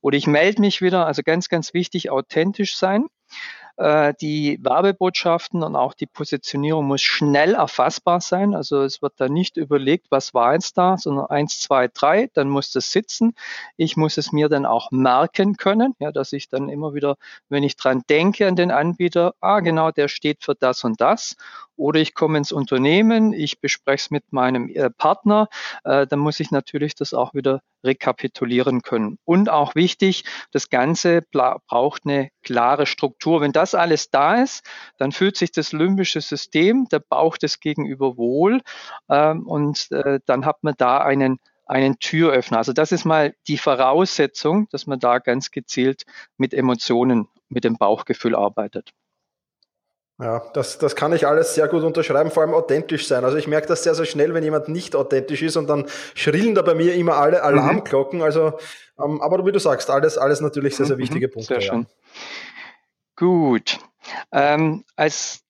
oder 0.00 0.16
ich 0.16 0.26
melde 0.26 0.60
mich 0.60 0.82
wieder. 0.82 1.06
Also 1.06 1.22
ganz, 1.22 1.48
ganz 1.48 1.74
wichtig, 1.74 2.10
authentisch 2.10 2.76
sein. 2.76 3.06
Äh, 3.76 4.14
die 4.20 4.58
Werbebotschaften 4.62 5.62
und 5.62 5.76
auch 5.76 5.94
die 5.94 6.06
Positionierung 6.06 6.86
muss 6.86 7.02
schnell 7.02 7.54
erfassbar 7.54 8.20
sein. 8.20 8.54
Also 8.54 8.82
es 8.82 9.02
wird 9.02 9.14
da 9.16 9.28
nicht 9.28 9.56
überlegt, 9.56 10.06
was 10.10 10.34
war 10.34 10.54
jetzt 10.54 10.76
da, 10.76 10.96
sondern 10.98 11.26
eins, 11.26 11.60
zwei, 11.60 11.88
drei, 11.88 12.28
dann 12.34 12.48
muss 12.48 12.70
das 12.70 12.92
sitzen. 12.92 13.34
Ich 13.76 13.96
muss 13.96 14.18
es 14.18 14.32
mir 14.32 14.48
dann 14.48 14.66
auch 14.66 14.90
merken 14.90 15.56
können, 15.56 15.94
ja, 15.98 16.12
dass 16.12 16.32
ich 16.32 16.48
dann 16.48 16.68
immer 16.68 16.94
wieder, 16.94 17.16
wenn 17.48 17.62
ich 17.62 17.76
dran 17.76 18.02
denke 18.08 18.46
an 18.46 18.56
den 18.56 18.70
Anbieter, 18.70 19.34
ah, 19.40 19.60
genau, 19.60 19.90
der 19.90 20.08
steht 20.08 20.44
für 20.44 20.54
das 20.54 20.84
und 20.84 21.00
das 21.00 21.36
oder 21.76 22.00
ich 22.00 22.14
komme 22.14 22.38
ins 22.38 22.52
Unternehmen, 22.52 23.32
ich 23.32 23.60
bespreche 23.60 24.04
es 24.04 24.10
mit 24.10 24.32
meinem 24.32 24.68
äh, 24.68 24.90
Partner, 24.90 25.48
äh, 25.84 26.06
dann 26.06 26.18
muss 26.18 26.40
ich 26.40 26.50
natürlich 26.50 26.94
das 26.94 27.14
auch 27.14 27.34
wieder 27.34 27.62
rekapitulieren 27.84 28.82
können. 28.82 29.18
Und 29.24 29.48
auch 29.48 29.74
wichtig, 29.74 30.24
das 30.52 30.70
Ganze 30.70 31.22
braucht 31.32 32.02
eine 32.04 32.30
klare 32.42 32.86
Struktur. 32.86 33.40
Wenn 33.40 33.52
das 33.52 33.74
alles 33.74 34.10
da 34.10 34.42
ist, 34.42 34.64
dann 34.98 35.12
fühlt 35.12 35.36
sich 35.36 35.52
das 35.52 35.72
limbische 35.72 36.20
System, 36.20 36.86
der 36.90 37.00
Bauch 37.00 37.36
des 37.36 37.60
Gegenüber 37.60 38.16
wohl 38.16 38.60
ähm, 39.08 39.46
und 39.46 39.90
äh, 39.90 40.20
dann 40.26 40.46
hat 40.46 40.62
man 40.62 40.74
da 40.76 40.98
einen 40.98 41.38
einen 41.64 41.98
Türöffner. 41.98 42.58
Also 42.58 42.72
das 42.72 42.92
ist 42.92 43.04
mal 43.04 43.34
die 43.48 43.56
Voraussetzung, 43.56 44.68
dass 44.70 44.86
man 44.86 44.98
da 44.98 45.18
ganz 45.18 45.50
gezielt 45.50 46.04
mit 46.36 46.52
Emotionen, 46.52 47.28
mit 47.48 47.64
dem 47.64 47.78
Bauchgefühl 47.78 48.34
arbeitet. 48.34 48.92
Ja, 50.20 50.42
das, 50.52 50.78
das 50.78 50.94
kann 50.94 51.12
ich 51.12 51.26
alles 51.26 51.54
sehr 51.54 51.68
gut 51.68 51.82
unterschreiben, 51.82 52.30
vor 52.30 52.42
allem 52.42 52.54
authentisch 52.54 53.08
sein. 53.08 53.24
Also 53.24 53.36
ich 53.36 53.48
merke 53.48 53.66
das 53.66 53.82
sehr, 53.82 53.94
sehr 53.94 54.04
schnell, 54.04 54.34
wenn 54.34 54.44
jemand 54.44 54.68
nicht 54.68 54.94
authentisch 54.94 55.42
ist 55.42 55.56
und 55.56 55.66
dann 55.68 55.86
schrillen 56.14 56.54
da 56.54 56.62
bei 56.62 56.74
mir 56.74 56.94
immer 56.94 57.16
alle 57.16 57.38
mhm. 57.38 57.44
Alarmglocken. 57.44 58.22
Also, 58.22 58.52
ähm, 59.02 59.20
aber 59.20 59.44
wie 59.44 59.52
du 59.52 59.58
sagst, 59.58 59.90
alles, 59.90 60.18
alles 60.18 60.40
natürlich 60.40 60.76
sehr, 60.76 60.86
sehr 60.86 60.96
mhm, 60.96 61.00
wichtige 61.02 61.28
Punkte. 61.28 61.54
Sehr 61.54 61.60
schön. 61.60 61.80
Ja. 61.80 62.22
Gut. 63.16 63.78
Ähm, 64.32 64.84
als 64.96 65.41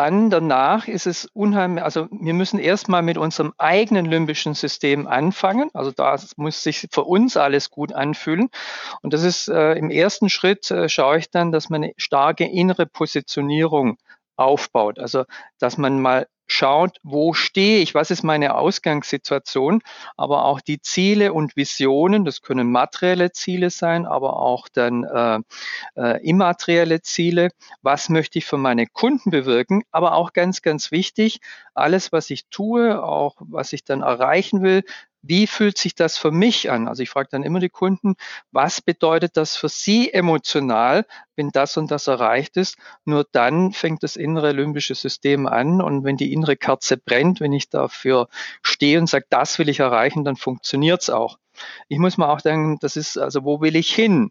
dann 0.00 0.30
danach 0.30 0.88
ist 0.88 1.06
es 1.06 1.26
unheimlich, 1.34 1.84
also 1.84 2.08
wir 2.10 2.32
müssen 2.32 2.58
erstmal 2.58 3.02
mit 3.02 3.18
unserem 3.18 3.52
eigenen 3.58 4.06
limbischen 4.06 4.54
System 4.54 5.06
anfangen. 5.06 5.68
Also 5.74 5.90
da 5.90 6.16
muss 6.36 6.62
sich 6.62 6.88
für 6.90 7.04
uns 7.04 7.36
alles 7.36 7.68
gut 7.68 7.92
anfühlen. 7.92 8.48
Und 9.02 9.12
das 9.12 9.22
ist 9.24 9.48
äh, 9.48 9.74
im 9.74 9.90
ersten 9.90 10.30
Schritt 10.30 10.70
äh, 10.70 10.88
schaue 10.88 11.18
ich 11.18 11.30
dann, 11.30 11.52
dass 11.52 11.68
man 11.68 11.84
eine 11.84 11.92
starke 11.98 12.46
innere 12.46 12.86
Positionierung 12.86 13.98
aufbaut. 14.36 14.98
Also 14.98 15.24
dass 15.58 15.76
man 15.76 16.00
mal 16.00 16.26
schaut, 16.50 16.98
wo 17.02 17.32
stehe 17.32 17.80
ich, 17.80 17.94
was 17.94 18.10
ist 18.10 18.22
meine 18.22 18.54
Ausgangssituation, 18.54 19.82
aber 20.16 20.44
auch 20.44 20.60
die 20.60 20.80
Ziele 20.80 21.32
und 21.32 21.56
Visionen, 21.56 22.24
das 22.24 22.42
können 22.42 22.70
materielle 22.70 23.32
Ziele 23.32 23.70
sein, 23.70 24.06
aber 24.06 24.36
auch 24.38 24.68
dann 24.68 25.04
äh, 25.04 25.38
äh, 25.96 26.26
immaterielle 26.26 27.02
Ziele, 27.02 27.50
was 27.82 28.08
möchte 28.08 28.38
ich 28.38 28.46
für 28.46 28.58
meine 28.58 28.86
Kunden 28.86 29.30
bewirken, 29.30 29.82
aber 29.90 30.14
auch 30.14 30.32
ganz, 30.32 30.62
ganz 30.62 30.90
wichtig, 30.90 31.40
alles, 31.74 32.12
was 32.12 32.30
ich 32.30 32.48
tue, 32.48 33.02
auch 33.02 33.36
was 33.40 33.72
ich 33.72 33.84
dann 33.84 34.02
erreichen 34.02 34.62
will, 34.62 34.82
wie 35.22 35.46
fühlt 35.46 35.78
sich 35.78 35.94
das 35.94 36.18
für 36.18 36.30
mich 36.30 36.70
an? 36.70 36.88
Also 36.88 37.02
ich 37.02 37.10
frage 37.10 37.28
dann 37.30 37.42
immer 37.42 37.60
die 37.60 37.68
Kunden, 37.68 38.14
was 38.52 38.80
bedeutet 38.80 39.36
das 39.36 39.56
für 39.56 39.68
sie 39.68 40.12
emotional, 40.12 41.06
wenn 41.36 41.50
das 41.50 41.76
und 41.76 41.90
das 41.90 42.06
erreicht 42.06 42.56
ist? 42.56 42.76
Nur 43.04 43.26
dann 43.32 43.72
fängt 43.72 44.02
das 44.02 44.16
innere 44.16 44.52
limbische 44.52 44.94
System 44.94 45.46
an 45.46 45.80
und 45.82 46.04
wenn 46.04 46.16
die 46.16 46.32
innere 46.32 46.56
Kerze 46.56 46.96
brennt, 46.96 47.40
wenn 47.40 47.52
ich 47.52 47.68
dafür 47.68 48.28
stehe 48.62 48.98
und 48.98 49.08
sage, 49.08 49.26
das 49.30 49.58
will 49.58 49.68
ich 49.68 49.80
erreichen, 49.80 50.24
dann 50.24 50.36
funktioniert 50.36 51.02
es 51.02 51.10
auch. 51.10 51.38
Ich 51.88 51.98
muss 51.98 52.16
mal 52.16 52.28
auch 52.30 52.40
denken, 52.40 52.78
das 52.80 52.96
ist, 52.96 53.18
also 53.18 53.44
wo 53.44 53.60
will 53.60 53.76
ich 53.76 53.94
hin? 53.94 54.30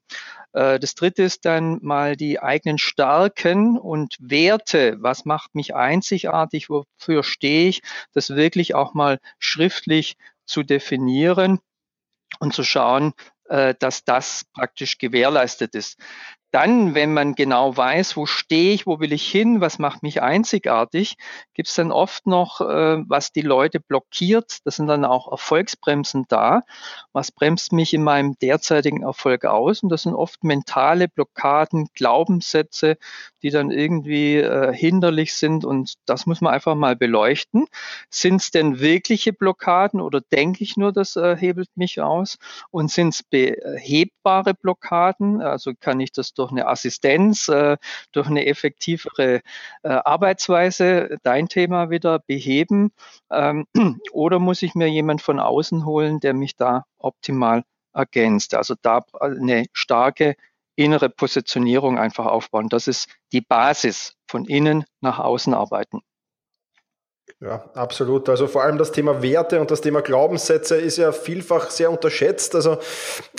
Äh, 0.53 0.79
das 0.79 0.95
dritte 0.95 1.23
ist 1.23 1.45
dann 1.45 1.79
mal 1.81 2.15
die 2.15 2.39
eigenen 2.41 2.77
Stärken 2.77 3.77
und 3.77 4.15
Werte. 4.19 4.97
Was 4.99 5.25
macht 5.25 5.55
mich 5.55 5.75
einzigartig? 5.75 6.69
Wofür 6.69 7.23
stehe 7.23 7.69
ich? 7.69 7.81
Das 8.13 8.31
wirklich 8.31 8.75
auch 8.75 8.93
mal 8.93 9.19
schriftlich 9.37 10.17
zu 10.49 10.63
definieren 10.63 11.59
und 12.39 12.53
zu 12.53 12.63
schauen, 12.63 13.13
äh, 13.45 13.75
dass 13.79 14.03
das 14.03 14.45
praktisch 14.53 14.97
gewährleistet 14.97 15.75
ist. 15.75 15.99
Dann, 16.51 16.95
wenn 16.95 17.13
man 17.13 17.35
genau 17.35 17.77
weiß, 17.77 18.17
wo 18.17 18.25
stehe 18.25 18.73
ich, 18.73 18.87
wo 18.87 18.99
will 18.99 19.13
ich 19.13 19.29
hin, 19.29 19.61
was 19.61 19.77
macht 19.77 20.01
mich 20.01 20.23
einzigartig, 20.23 21.15
gibt 21.53 21.69
es 21.69 21.75
dann 21.75 21.91
oft 21.91 22.25
noch, 22.25 22.59
äh, 22.61 22.97
was 23.07 23.31
die 23.31 23.41
Leute 23.41 23.79
blockiert. 23.79 24.57
Das 24.65 24.77
sind 24.77 24.87
dann 24.87 25.05
auch 25.05 25.31
Erfolgsbremsen 25.31 26.25
da. 26.27 26.63
Was 27.13 27.31
bremst 27.31 27.71
mich 27.71 27.93
in 27.93 28.03
meinem 28.03 28.35
derzeitigen 28.41 29.03
Erfolg 29.03 29.45
aus? 29.45 29.83
Und 29.83 29.89
das 29.89 30.03
sind 30.03 30.15
oft 30.15 30.43
mentale 30.43 31.07
Blockaden, 31.07 31.89
Glaubenssätze, 31.93 32.97
die 33.43 33.51
dann 33.51 33.69
irgendwie 33.69 34.37
äh, 34.37 34.73
hinderlich 34.73 35.35
sind. 35.35 35.65
Und 35.65 35.93
das 36.05 36.25
muss 36.25 36.41
man 36.41 36.53
einfach 36.53 36.73
mal 36.73 36.95
beleuchten. 36.95 37.67
Sind 38.09 38.41
es 38.41 38.49
denn 38.49 38.79
wirkliche 38.79 39.33
Blockaden 39.33 40.01
oder 40.01 40.21
denke 40.21 40.63
ich 40.63 40.77
nur, 40.77 40.91
das 40.93 41.15
äh, 41.15 41.35
hebelt 41.35 41.69
mich 41.75 42.01
aus? 42.01 42.39
Und 42.71 42.89
sind 42.89 43.09
es 43.13 43.21
behebbare 43.23 44.55
Blockaden? 44.55 45.41
Also 45.41 45.73
kann 45.79 45.99
ich 45.99 46.11
das 46.11 46.33
durch 46.39 46.51
eine 46.51 46.67
Assistenz, 46.67 47.47
äh, 47.49 47.77
durch 48.11 48.27
eine 48.27 48.45
effektivere 48.47 49.41
äh, 49.83 49.89
Arbeitsweise, 49.89 51.17
dein 51.23 51.49
Thema 51.49 51.89
wieder 51.89 52.19
beheben? 52.19 52.91
Ähm, 53.31 53.67
oder 54.11 54.39
muss 54.39 54.61
ich 54.61 54.75
mir 54.75 54.87
jemand 54.87 55.21
von 55.21 55.39
außen 55.39 55.85
holen, 55.85 56.19
der 56.19 56.33
mich 56.33 56.55
da 56.55 56.85
optimal 56.97 57.63
ergänzt? 57.93 58.55
Also 58.55 58.75
da 58.81 59.01
eine 59.19 59.65
starke 59.73 60.35
innere 60.75 61.09
Positionierung 61.09 61.99
einfach 61.99 62.25
aufbauen. 62.25 62.69
Das 62.69 62.87
ist 62.87 63.09
die 63.33 63.41
Basis 63.41 64.15
von 64.27 64.45
innen 64.45 64.85
nach 65.01 65.19
außen 65.19 65.53
arbeiten. 65.53 66.01
Ja, 67.41 67.63
absolut. 67.73 68.27
Also 68.27 68.47
vor 68.47 68.63
allem 68.63 68.77
das 68.77 68.91
Thema 68.91 69.21
Werte 69.21 69.61
und 69.61 69.71
das 69.71 69.79
Thema 69.79 70.01
Glaubenssätze 70.01 70.75
ist 70.75 70.97
ja 70.97 71.13
vielfach 71.13 71.69
sehr 71.69 71.89
unterschätzt. 71.89 72.53
Also 72.53 72.79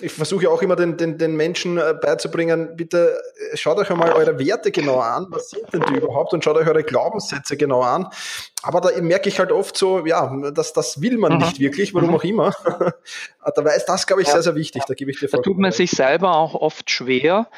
ich 0.01 0.11
versuche 0.11 0.49
auch 0.49 0.63
immer 0.63 0.75
den, 0.75 0.97
den, 0.97 1.19
den 1.19 1.37
Menschen 1.37 1.77
äh, 1.77 1.95
beizubringen, 2.01 2.77
bitte 2.77 3.21
äh, 3.53 3.57
schaut 3.59 3.77
euch 3.77 3.91
einmal 3.91 4.13
eure 4.13 4.39
Werte 4.39 4.71
genauer 4.71 5.05
an. 5.05 5.27
Was 5.29 5.51
sind 5.51 5.71
denn 5.75 5.83
die 5.91 5.97
überhaupt? 5.97 6.33
Und 6.33 6.43
schaut 6.43 6.57
euch 6.57 6.67
eure 6.67 6.83
Glaubenssätze 6.83 7.59
genauer 7.59 7.89
an. 7.89 8.09
Aber 8.63 8.81
da 8.81 8.89
merke 9.03 9.29
ich 9.29 9.39
halt 9.39 9.53
oft 9.53 9.77
so, 9.77 10.07
ja, 10.07 10.35
das, 10.51 10.73
das 10.73 11.03
will 11.03 11.19
man 11.19 11.35
mhm. 11.35 11.39
nicht 11.41 11.61
wirklich, 11.61 11.93
warum 11.93 12.09
mhm. 12.09 12.17
auch 12.17 12.25
immer. 12.25 12.55
Dabei 13.55 13.77
ist 13.77 13.85
das, 13.85 14.07
glaube 14.07 14.23
ich, 14.23 14.29
sehr, 14.29 14.43
sehr 14.43 14.55
wichtig. 14.55 14.83
Da 14.89 14.95
gebe 14.95 15.11
ich 15.11 15.21
dir 15.21 15.29
Da 15.29 15.43
tut 15.43 15.59
man 15.59 15.73
sich 15.73 15.91
selber 15.91 16.37
auch 16.37 16.55
oft 16.55 16.91
schwer, 16.91 17.49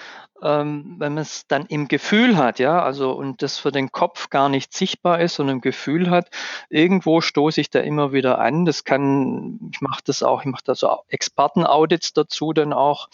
ähm, 0.42 0.96
wenn 0.98 1.14
man 1.14 1.22
es 1.22 1.46
dann 1.46 1.66
im 1.66 1.88
Gefühl 1.88 2.36
hat, 2.36 2.58
ja, 2.58 2.82
also 2.82 3.12
und 3.12 3.42
das 3.42 3.58
für 3.58 3.72
den 3.72 3.92
Kopf 3.92 4.28
gar 4.30 4.48
nicht 4.48 4.72
sichtbar 4.74 5.20
ist, 5.20 5.36
sondern 5.36 5.56
im 5.56 5.60
Gefühl 5.62 6.10
hat, 6.10 6.28
irgendwo 6.68 7.20
stoße 7.20 7.60
ich 7.60 7.70
da 7.70 7.80
immer 7.80 8.12
wieder 8.12 8.38
an. 8.38 8.64
Das 8.64 8.84
kann, 8.84 9.70
ich 9.72 9.80
mache 9.80 10.02
das 10.04 10.22
auch, 10.22 10.40
ich 10.40 10.46
mache 10.46 10.64
da 10.64 10.74
so 10.74 10.98
Expertenaudits 11.08 12.12
dazu 12.12 12.52
dann 12.52 12.72
auch. 12.72 13.08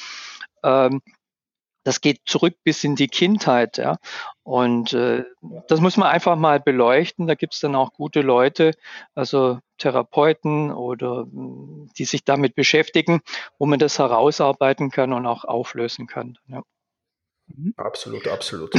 Ähm, 0.63 1.03
das 1.85 2.01
geht 2.01 2.21
zurück 2.27 2.55
bis 2.65 2.85
in 2.85 2.97
die 2.97 3.09
Kindheit, 3.09 3.79
ja. 3.79 3.97
Und 4.43 4.93
äh, 4.93 5.25
das 5.69 5.81
muss 5.81 5.97
man 5.97 6.09
einfach 6.09 6.37
mal 6.37 6.61
beleuchten. 6.61 7.27
Da 7.27 7.35
gibt 7.35 7.55
es 7.55 7.61
dann 7.61 7.75
auch 7.75 7.93
gute 7.93 8.21
Leute, 8.21 8.73
also 9.15 9.59
Therapeuten 9.79 10.71
oder 10.73 11.27
die 11.31 12.05
sich 12.05 12.25
damit 12.25 12.55
beschäftigen, 12.55 13.21
wo 13.59 13.67
man 13.67 13.79
das 13.79 13.99
herausarbeiten 13.99 14.91
kann 14.91 15.13
und 15.13 15.27
auch 15.27 15.45
auflösen 15.45 16.07
kann. 16.07 16.39
Ja. 16.49 16.63
Mhm. 17.57 17.75
Absolut, 17.76 18.28
absolut. 18.28 18.75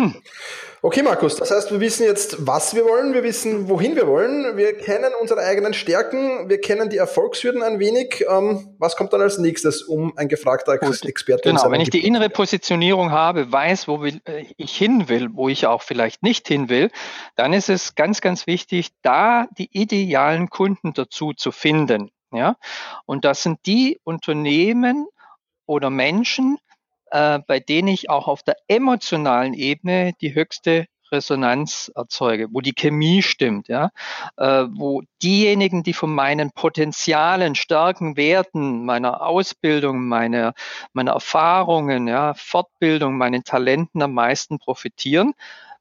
Okay, 0.81 1.03
Markus, 1.03 1.35
das 1.35 1.51
heißt, 1.51 1.71
wir 1.71 1.79
wissen 1.79 2.03
jetzt, 2.03 2.47
was 2.47 2.75
wir 2.75 2.85
wollen, 2.85 3.13
wir 3.13 3.23
wissen, 3.23 3.67
wohin 3.67 3.95
wir 3.95 4.07
wollen, 4.07 4.55
wir 4.55 4.77
kennen 4.77 5.11
unsere 5.19 5.41
eigenen 5.41 5.73
Stärken, 5.73 6.47
wir 6.49 6.61
kennen 6.61 6.89
die 6.89 6.97
Erfolgshürden 6.97 7.63
ein 7.63 7.79
wenig. 7.79 8.25
Ähm, 8.29 8.75
was 8.77 8.95
kommt 8.95 9.11
dann 9.11 9.21
als 9.21 9.39
nächstes, 9.39 9.81
um 9.81 10.15
ein 10.17 10.29
gefragter 10.29 10.77
Gut, 10.77 11.03
Experte 11.03 11.49
Genau, 11.49 11.69
wenn 11.71 11.81
ich 11.81 11.89
die 11.89 12.05
innere 12.05 12.29
Positionierung 12.29 13.11
habe, 13.11 13.51
weiß, 13.51 13.87
wo 13.87 14.05
äh, 14.05 14.19
ich 14.55 14.77
hin 14.77 15.09
will, 15.09 15.29
wo 15.33 15.49
ich 15.49 15.65
auch 15.65 15.81
vielleicht 15.81 16.23
nicht 16.23 16.47
hin 16.47 16.69
will, 16.69 16.91
dann 17.35 17.53
ist 17.53 17.69
es 17.69 17.95
ganz, 17.95 18.21
ganz 18.21 18.47
wichtig, 18.47 18.89
da 19.01 19.47
die 19.57 19.69
idealen 19.71 20.49
Kunden 20.49 20.93
dazu 20.93 21.33
zu 21.33 21.51
finden. 21.51 22.11
Ja, 22.31 22.57
und 23.05 23.25
das 23.25 23.41
sind 23.41 23.65
die 23.65 23.99
Unternehmen 24.03 25.07
oder 25.65 25.89
Menschen, 25.89 26.59
äh, 27.11 27.39
bei 27.45 27.59
denen 27.59 27.87
ich 27.87 28.09
auch 28.09 28.27
auf 28.27 28.43
der 28.43 28.55
emotionalen 28.67 29.53
Ebene 29.53 30.13
die 30.21 30.33
höchste 30.33 30.87
Resonanz 31.11 31.91
erzeuge, 31.95 32.47
wo 32.51 32.61
die 32.61 32.73
Chemie 32.73 33.21
stimmt, 33.21 33.67
ja, 33.67 33.89
äh, 34.37 34.65
wo 34.69 35.01
diejenigen, 35.21 35.83
die 35.83 35.93
von 35.93 36.13
meinen 36.13 36.51
Potenzialen, 36.51 37.55
Stärken, 37.55 38.17
Werten, 38.17 38.85
meiner 38.85 39.21
Ausbildung, 39.21 40.07
meiner, 40.07 40.53
meiner 40.93 41.13
Erfahrungen, 41.13 42.07
ja, 42.07 42.33
Fortbildung, 42.35 43.17
meinen 43.17 43.43
Talenten 43.43 44.01
am 44.01 44.13
meisten 44.13 44.59
profitieren, 44.59 45.33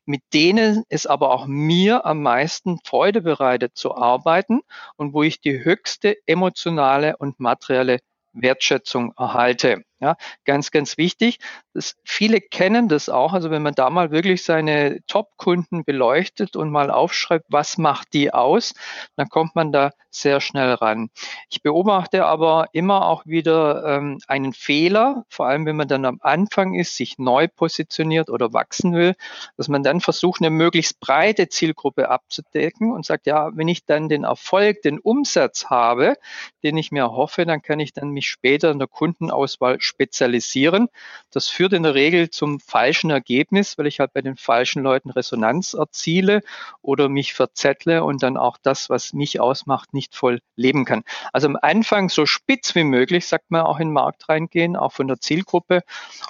mit 0.07 0.23
denen 0.33 0.85
es 0.89 1.07
aber 1.07 1.31
auch 1.33 1.47
mir 1.47 2.07
am 2.07 2.23
meisten 2.23 2.79
Freude 2.85 3.21
bereitet 3.21 3.77
zu 3.77 3.95
arbeiten 3.95 4.63
und 4.97 5.13
wo 5.13 5.23
ich 5.23 5.41
die 5.41 5.63
höchste 5.65 6.17
emotionale 6.27 7.17
und 7.19 7.41
materielle 7.41 7.99
Wertschätzung 8.33 9.13
erhalte. 9.19 9.85
Ja, 10.01 10.17
ganz, 10.45 10.71
ganz 10.71 10.97
wichtig. 10.97 11.39
Das, 11.75 11.97
viele 12.05 12.41
kennen 12.41 12.89
das 12.89 13.09
auch. 13.09 13.33
Also 13.33 13.51
wenn 13.51 13.63
man 13.63 13.75
da 13.75 13.91
mal 13.91 14.13
wirklich 14.13 14.45
seine 14.45 15.01
Top-Kunden 15.09 15.85
beleuchtet 15.85 16.55
und 16.55 16.71
mal 16.71 16.93
aufschreibt, 16.93 17.47
was 17.49 17.79
macht 17.79 18.13
die 18.15 18.33
aus, 18.33 18.75
dann 19.17 19.29
kommt 19.29 19.57
man 19.57 19.73
da 19.73 19.91
sehr 20.11 20.41
schnell 20.41 20.75
ran. 20.75 21.11
Ich 21.51 21.63
beobachte 21.63 22.25
aber 22.27 22.69
immer 22.73 23.07
auch 23.07 23.27
wieder 23.27 23.85
ähm, 23.85 24.19
einen 24.29 24.53
Fehler, 24.53 25.25
vor 25.29 25.47
allem 25.49 25.67
wenn 25.67 25.77
man 25.77 25.89
dann 25.89 26.05
am 26.05 26.19
Anfang 26.23 26.75
ist, 26.75 26.97
sich 26.97 27.19
neu 27.19 27.49
positioniert 27.49 28.31
oder 28.31 28.53
wachsen 28.53 28.95
will, 28.95 29.15
dass 29.57 29.67
man 29.69 29.83
dann 29.83 30.01
versucht, 30.01 30.41
eine 30.41 30.51
möglichst 30.51 31.01
breite 31.01 31.49
Zielgruppe 31.49 32.09
abzudecken 32.09 32.93
und 32.93 33.05
sagt, 33.05 33.27
ja, 33.27 33.51
wenn 33.57 33.69
ich 33.69 33.85
dann 33.85 34.09
den 34.09 34.23
Erfolg, 34.25 34.83
den 34.83 34.99
Umsatz 35.01 35.67
habe, 35.67 36.15
den 36.63 36.77
ich 36.77 36.93
mir 36.93 37.11
hoffe, 37.13 37.45
dann 37.47 37.63
kann 37.63 37.81
ich 37.81 37.93
dann 37.93 38.11
mich 38.11 38.29
später 38.29 38.71
in 38.71 38.79
der 38.79 38.89
Kundenauswahl 38.89 39.81
spezialisieren. 39.89 40.89
Das 41.33 41.49
führt 41.49 41.73
in 41.73 41.83
der 41.83 41.95
Regel 41.95 42.31
zum 42.31 42.61
falschen 42.61 43.11
Ergebnis, 43.11 43.77
weil 43.77 43.89
ich 43.89 43.99
halt 43.99 44.13
bei 44.13 44.21
den 44.21 44.37
falschen 44.37 44.83
Leuten 44.83 45.11
Resonanz 45.11 45.75
erziele 45.75 46.43
oder 46.83 47.09
mich 47.09 47.35
verzettle 47.35 48.05
und 48.05 48.23
dann 48.23 48.37
auch 48.37 48.59
das, 48.63 48.89
was 48.89 49.13
mich 49.13 49.41
ausmacht, 49.41 49.93
nicht 49.93 50.15
voll 50.15 50.41
leben 50.55 50.85
kann. 50.85 51.03
Also 51.33 51.49
am 51.49 51.59
Anfang 51.61 52.09
so 52.09 52.27
spitz 52.27 52.75
wie 52.75 52.85
möglich, 52.85 53.27
sagt 53.27 53.51
man 53.51 53.63
auch 53.63 53.81
in 53.81 53.89
den 53.89 53.95
Markt 53.95 54.29
reingehen, 54.29 54.77
auch 54.77 54.93
von 54.93 55.09
der 55.09 55.21
Zielgruppe. 55.21 55.83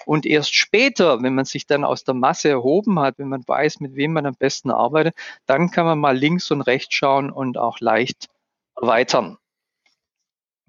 Und 0.06 0.24
erst 0.24 0.54
später, 0.54 1.22
wenn 1.22 1.34
man 1.34 1.44
sich 1.44 1.66
dann 1.66 1.84
aus 1.84 2.04
der 2.04 2.14
Masse 2.14 2.48
erhoben 2.48 2.98
hat, 3.00 3.18
wenn 3.18 3.28
man 3.28 3.44
weiß, 3.46 3.80
mit 3.80 3.96
wem 3.96 4.12
man 4.12 4.26
am 4.26 4.34
besten 4.34 4.70
arbeitet, 4.70 5.14
dann 5.46 5.70
kann 5.70 5.84
man 5.84 5.98
mal 5.98 6.16
links 6.16 6.50
und 6.50 6.62
rechts 6.62 6.94
schauen 6.94 7.30
und 7.30 7.58
auch 7.58 7.80
leicht 7.80 8.28
erweitern. 8.80 9.38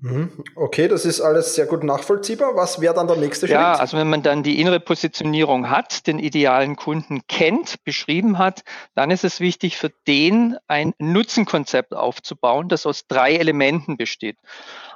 Mhm. 0.02 0.32
Okay, 0.56 0.88
das 0.88 1.06
ist 1.06 1.20
alles 1.20 1.56
sehr 1.56 1.66
gut 1.66 1.84
nachvollziehbar. 1.84 2.56
Was 2.56 2.80
wäre 2.80 2.94
dann 2.94 3.08
der 3.08 3.18
nächste 3.18 3.48
Schritt? 3.48 3.56
Ja, 3.56 3.74
also 3.74 3.98
wenn 3.98 4.10
man 4.10 4.24
dann 4.24 4.44
die 4.44 4.60
innere 4.60 4.80
Positionierung 4.80 5.70
hat, 5.70 6.08
den 6.08 6.20
idealen 6.20 6.78
Kunden 6.78 7.22
kennt, 7.28 7.84
beschrieben 7.84 8.38
hat, 8.38 8.64
dann 8.96 9.12
ist 9.12 9.26
es 9.26 9.42
wichtig, 9.42 9.78
für 9.78 9.92
den 10.08 10.56
ein 10.68 10.94
Nutzenkonzept 11.00 11.94
aufzubauen, 11.94 12.70
das 12.70 12.86
aus 12.86 13.08
drei 13.08 13.36
Elementen 13.36 13.98
besteht. 13.98 14.38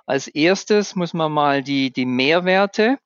Als 0.05 0.27
erstes 0.27 0.95
muss 0.95 1.13
man 1.13 1.31
mal 1.31 1.63
die, 1.63 1.91
die 1.91 2.05
Mehrwerte 2.05 2.97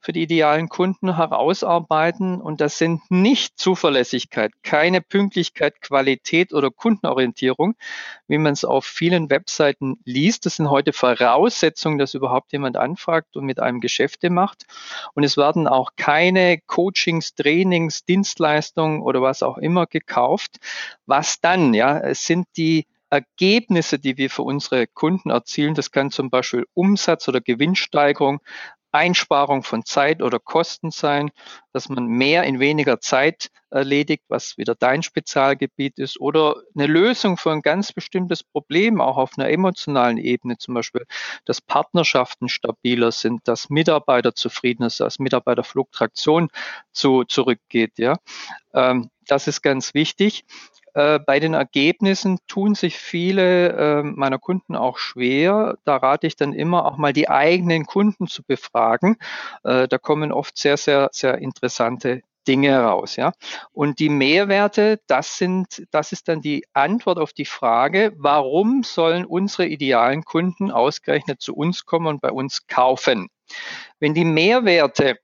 für 0.00 0.12
die 0.12 0.22
idealen 0.22 0.68
Kunden 0.68 1.16
herausarbeiten. 1.16 2.40
Und 2.40 2.62
das 2.62 2.78
sind 2.78 3.02
nicht 3.10 3.58
Zuverlässigkeit, 3.58 4.52
keine 4.62 5.02
Pünktlichkeit, 5.02 5.82
Qualität 5.82 6.54
oder 6.54 6.70
Kundenorientierung, 6.70 7.74
wie 8.26 8.38
man 8.38 8.54
es 8.54 8.64
auf 8.64 8.86
vielen 8.86 9.28
Webseiten 9.28 9.98
liest. 10.04 10.46
Das 10.46 10.56
sind 10.56 10.70
heute 10.70 10.94
Voraussetzungen, 10.94 11.98
dass 11.98 12.14
überhaupt 12.14 12.52
jemand 12.52 12.78
anfragt 12.78 13.36
und 13.36 13.44
mit 13.44 13.60
einem 13.60 13.80
Geschäfte 13.80 14.30
macht. 14.30 14.64
Und 15.14 15.24
es 15.24 15.36
werden 15.36 15.68
auch 15.68 15.90
keine 15.96 16.58
Coachings, 16.66 17.34
Trainings, 17.34 18.04
Dienstleistungen 18.04 19.02
oder 19.02 19.20
was 19.20 19.42
auch 19.42 19.58
immer 19.58 19.86
gekauft. 19.86 20.56
Was 21.04 21.40
dann? 21.40 21.74
Ja, 21.74 21.98
es 21.98 22.24
sind 22.24 22.46
die 22.56 22.86
Ergebnisse, 23.10 23.98
die 23.98 24.16
wir 24.16 24.30
für 24.30 24.42
unsere 24.42 24.86
Kunden 24.86 25.30
erzielen, 25.30 25.74
das 25.74 25.90
kann 25.90 26.10
zum 26.10 26.30
Beispiel 26.30 26.66
Umsatz 26.74 27.28
oder 27.28 27.40
Gewinnsteigerung, 27.40 28.40
Einsparung 28.96 29.62
von 29.62 29.84
Zeit 29.84 30.22
oder 30.22 30.38
Kosten 30.38 30.90
sein, 30.90 31.30
dass 31.72 31.88
man 31.90 32.06
mehr 32.06 32.44
in 32.44 32.60
weniger 32.60 32.98
Zeit 32.98 33.50
erledigt, 33.70 34.24
was 34.28 34.56
wieder 34.56 34.74
dein 34.74 35.02
Spezialgebiet 35.02 35.98
ist, 35.98 36.18
oder 36.18 36.56
eine 36.74 36.86
Lösung 36.86 37.36
für 37.36 37.52
ein 37.52 37.60
ganz 37.60 37.92
bestimmtes 37.92 38.42
Problem, 38.42 39.00
auch 39.00 39.18
auf 39.18 39.32
einer 39.36 39.50
emotionalen 39.50 40.16
Ebene, 40.16 40.56
zum 40.56 40.74
Beispiel, 40.74 41.04
dass 41.44 41.60
Partnerschaften 41.60 42.48
stabiler 42.48 43.12
sind, 43.12 43.46
dass 43.46 43.68
Mitarbeiter 43.68 44.34
zufriedener 44.34 44.88
sind, 44.88 45.06
dass 45.06 45.18
Mitarbeiterfluktuation 45.18 46.48
zu, 46.92 47.24
zurückgeht. 47.24 47.98
Ja, 47.98 48.16
ähm, 48.72 49.10
das 49.26 49.46
ist 49.46 49.60
ganz 49.62 49.92
wichtig. 49.92 50.44
Äh, 50.96 51.18
bei 51.18 51.40
den 51.40 51.52
Ergebnissen 51.52 52.38
tun 52.48 52.74
sich 52.74 52.96
viele 52.96 53.68
äh, 53.72 54.02
meiner 54.02 54.38
Kunden 54.38 54.74
auch 54.74 54.96
schwer. 54.96 55.76
Da 55.84 55.96
rate 55.96 56.26
ich 56.26 56.36
dann 56.36 56.54
immer 56.54 56.86
auch 56.86 56.96
mal 56.96 57.12
die 57.12 57.28
eigenen 57.28 57.84
Kunden 57.84 58.28
zu 58.28 58.42
befragen. 58.42 59.16
Äh, 59.62 59.88
da 59.88 59.98
kommen 59.98 60.32
oft 60.32 60.56
sehr, 60.56 60.78
sehr, 60.78 61.10
sehr 61.12 61.36
interessante 61.36 62.22
Dinge 62.48 62.70
heraus, 62.70 63.16
ja. 63.16 63.32
Und 63.72 63.98
die 63.98 64.08
Mehrwerte, 64.08 64.98
das 65.06 65.36
sind, 65.36 65.86
das 65.90 66.12
ist 66.12 66.28
dann 66.28 66.40
die 66.40 66.64
Antwort 66.72 67.18
auf 67.18 67.34
die 67.34 67.44
Frage, 67.44 68.14
warum 68.16 68.82
sollen 68.82 69.26
unsere 69.26 69.66
idealen 69.66 70.24
Kunden 70.24 70.70
ausgerechnet 70.70 71.42
zu 71.42 71.54
uns 71.54 71.84
kommen 71.84 72.06
und 72.06 72.22
bei 72.22 72.30
uns 72.30 72.68
kaufen? 72.68 73.28
Wenn 74.00 74.14
die 74.14 74.24
Mehrwerte 74.24 75.18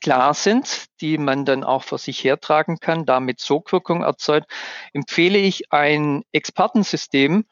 klar 0.00 0.34
sind, 0.34 0.86
die 1.00 1.18
man 1.18 1.44
dann 1.44 1.64
auch 1.64 1.82
vor 1.82 1.98
sich 1.98 2.22
hertragen 2.22 2.78
kann, 2.78 3.06
damit 3.06 3.40
Sogwirkung 3.40 4.02
erzeugt, 4.02 4.50
empfehle 4.92 5.38
ich 5.38 5.72
ein 5.72 6.22
Expertensystem 6.32 7.44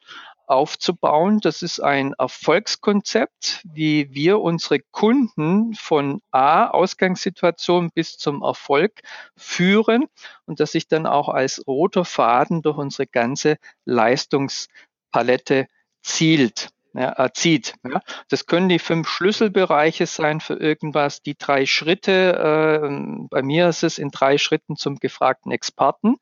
aufzubauen. 0.47 1.40
Das 1.40 1.62
ist 1.62 1.80
ein 1.80 2.14
Erfolgskonzept, 2.14 3.61
wie 3.64 4.12
wir 4.14 4.40
unsere 4.40 4.80
Kunden 4.90 5.75
von 5.75 6.21
A, 6.30 6.68
Ausgangssituation 6.68 7.90
bis 7.90 8.16
zum 8.16 8.42
Erfolg 8.42 9.00
führen 9.37 10.07
und 10.47 10.61
das 10.61 10.73
sich 10.73 10.88
dann 10.88 11.07
auch 11.07 11.28
als 11.28 11.62
roter 11.66 12.04
Faden 12.04 12.62
durch 12.62 12.78
unsere 12.78 13.07
ganze 13.07 13.59
Leistungspalette 13.85 15.66
zielt 16.02 16.71
ja, 16.99 17.11
erzieht. 17.11 17.75
Ja. 17.85 18.00
Das 18.28 18.47
können 18.47 18.69
die 18.69 18.81
fünf 18.81 19.09
Schlüsselbereiche 19.09 20.07
sein 20.07 20.40
für 20.40 20.55
irgendwas, 20.55 21.23
die 21.23 21.37
drei 21.38 21.64
Schritte. 21.64 22.81
Äh, 22.83 23.26
bei 23.31 23.43
mir 23.43 23.69
ist 23.69 23.85
es 23.85 23.99
in 23.99 24.11
drei 24.11 24.37
Schritten 24.37 24.75
zum 24.75 24.97
gefragten 24.97 25.52
Experten. 25.52 26.17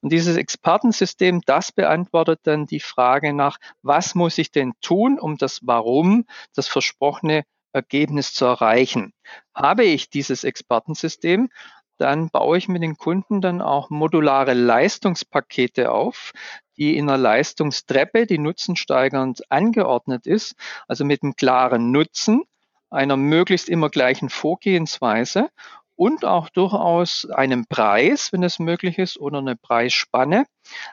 Und 0.00 0.12
dieses 0.12 0.36
Expertensystem, 0.36 1.42
das 1.46 1.70
beantwortet 1.70 2.40
dann 2.42 2.66
die 2.66 2.80
Frage 2.80 3.32
nach, 3.32 3.58
was 3.82 4.16
muss 4.16 4.38
ich 4.38 4.50
denn 4.50 4.72
tun, 4.80 5.20
um 5.20 5.36
das 5.36 5.60
Warum, 5.62 6.24
das 6.56 6.66
versprochene 6.66 7.44
Ergebnis 7.72 8.32
zu 8.32 8.46
erreichen. 8.46 9.12
Habe 9.54 9.84
ich 9.84 10.10
dieses 10.10 10.42
Expertensystem, 10.42 11.50
dann 11.98 12.30
baue 12.30 12.58
ich 12.58 12.68
mit 12.68 12.82
den 12.82 12.96
Kunden 12.96 13.40
dann 13.40 13.62
auch 13.62 13.90
modulare 13.90 14.54
Leistungspakete 14.54 15.92
auf, 15.92 16.32
die 16.78 16.96
in 16.96 17.08
einer 17.08 17.18
Leistungstreppe, 17.18 18.26
die 18.26 18.38
nutzensteigernd 18.38 19.50
angeordnet 19.50 20.26
ist, 20.26 20.54
also 20.88 21.04
mit 21.04 21.22
einem 21.22 21.36
klaren 21.36 21.90
Nutzen, 21.90 22.42
einer 22.90 23.16
möglichst 23.16 23.68
immer 23.68 23.90
gleichen 23.90 24.30
Vorgehensweise 24.30 25.50
und 25.96 26.24
auch 26.24 26.50
durchaus 26.50 27.26
einem 27.30 27.66
Preis, 27.66 28.32
wenn 28.32 28.42
es 28.42 28.58
möglich 28.58 28.98
ist, 28.98 29.18
oder 29.18 29.38
eine 29.38 29.56
Preisspanne, 29.56 30.44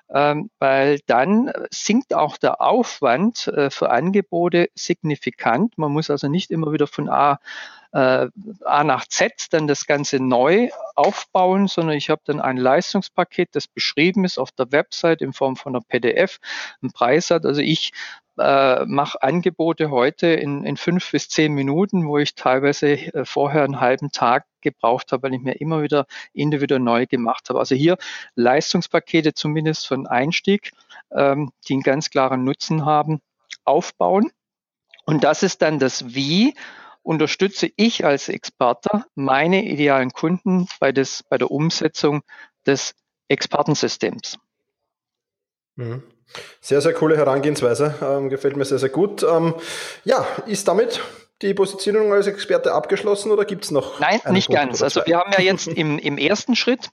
ähm, 0.09 0.49
weil 0.59 0.99
dann 1.05 1.51
sinkt 1.69 2.13
auch 2.13 2.37
der 2.37 2.61
Aufwand 2.61 3.47
äh, 3.49 3.69
für 3.69 3.91
Angebote 3.91 4.69
signifikant. 4.75 5.77
Man 5.77 5.91
muss 5.91 6.09
also 6.09 6.29
nicht 6.29 6.51
immer 6.51 6.71
wieder 6.71 6.87
von 6.87 7.09
A 7.09 7.39
äh, 7.93 8.27
A 8.65 8.83
nach 8.83 9.07
Z 9.07 9.47
dann 9.51 9.67
das 9.67 9.85
Ganze 9.85 10.19
neu 10.19 10.69
aufbauen, 10.95 11.67
sondern 11.67 11.95
ich 11.95 12.09
habe 12.09 12.21
dann 12.25 12.41
ein 12.41 12.57
Leistungspaket, 12.57 13.49
das 13.53 13.67
beschrieben 13.67 14.25
ist 14.25 14.39
auf 14.39 14.51
der 14.51 14.71
Website 14.71 15.21
in 15.21 15.31
Form 15.31 15.55
von 15.55 15.75
einer 15.75 15.83
PDF, 15.83 16.39
einen 16.81 16.91
Preis 16.91 17.29
hat. 17.29 17.45
Also 17.45 17.61
ich 17.61 17.91
äh, 18.39 18.85
mache 18.85 19.21
Angebote 19.21 19.91
heute 19.91 20.27
in, 20.27 20.63
in 20.65 20.75
fünf 20.75 21.11
bis 21.11 21.29
zehn 21.29 21.53
Minuten, 21.53 22.07
wo 22.07 22.17
ich 22.17 22.33
teilweise 22.33 22.93
äh, 22.93 23.25
vorher 23.25 23.63
einen 23.63 23.79
halben 23.79 24.11
Tag 24.11 24.45
gebraucht 24.61 25.11
habe, 25.11 25.23
weil 25.23 25.35
ich 25.35 25.41
mir 25.41 25.59
immer 25.61 25.83
wieder 25.83 26.07
individuell 26.33 26.79
neu 26.79 27.05
gemacht 27.05 27.49
habe. 27.49 27.59
Also 27.59 27.75
hier 27.75 27.97
Leistungspakete 28.33 29.35
zumindest 29.35 29.87
von 29.87 30.07
Einstieg, 30.07 30.71
ähm, 31.11 31.51
die 31.67 31.73
einen 31.73 31.83
ganz 31.83 32.09
klaren 32.09 32.43
Nutzen 32.43 32.85
haben, 32.85 33.19
aufbauen. 33.65 34.31
Und 35.05 35.23
das 35.23 35.43
ist 35.43 35.61
dann 35.61 35.77
das 35.77 36.15
Wie 36.15 36.55
unterstütze 37.03 37.69
ich 37.75 38.05
als 38.05 38.29
Experte 38.29 39.05
meine 39.15 39.63
idealen 39.63 40.11
Kunden 40.11 40.67
bei, 40.79 40.91
des, 40.91 41.23
bei 41.23 41.37
der 41.37 41.51
Umsetzung 41.51 42.23
des 42.65 42.95
Expertensystems. 43.27 44.39
Mhm. 45.75 46.03
Sehr, 46.61 46.81
sehr 46.81 46.93
coole 46.93 47.17
Herangehensweise. 47.17 47.95
Ähm, 48.01 48.29
gefällt 48.29 48.55
mir 48.55 48.65
sehr, 48.65 48.79
sehr 48.79 48.89
gut. 48.89 49.23
Ähm, 49.23 49.53
ja, 50.03 50.25
ist 50.47 50.67
damit 50.67 51.01
die 51.41 51.53
Positionierung 51.53 52.13
als 52.13 52.27
Experte 52.27 52.73
abgeschlossen 52.73 53.31
oder 53.31 53.45
gibt 53.45 53.65
es 53.65 53.71
noch? 53.71 53.99
Nein, 53.99 54.21
nicht 54.31 54.47
Punkt 54.47 54.61
ganz. 54.61 54.81
Also 54.81 55.01
wir 55.05 55.17
haben 55.17 55.31
ja 55.33 55.41
jetzt 55.41 55.67
im, 55.67 55.99
im 55.99 56.17
ersten 56.17 56.55
Schritt 56.55 56.89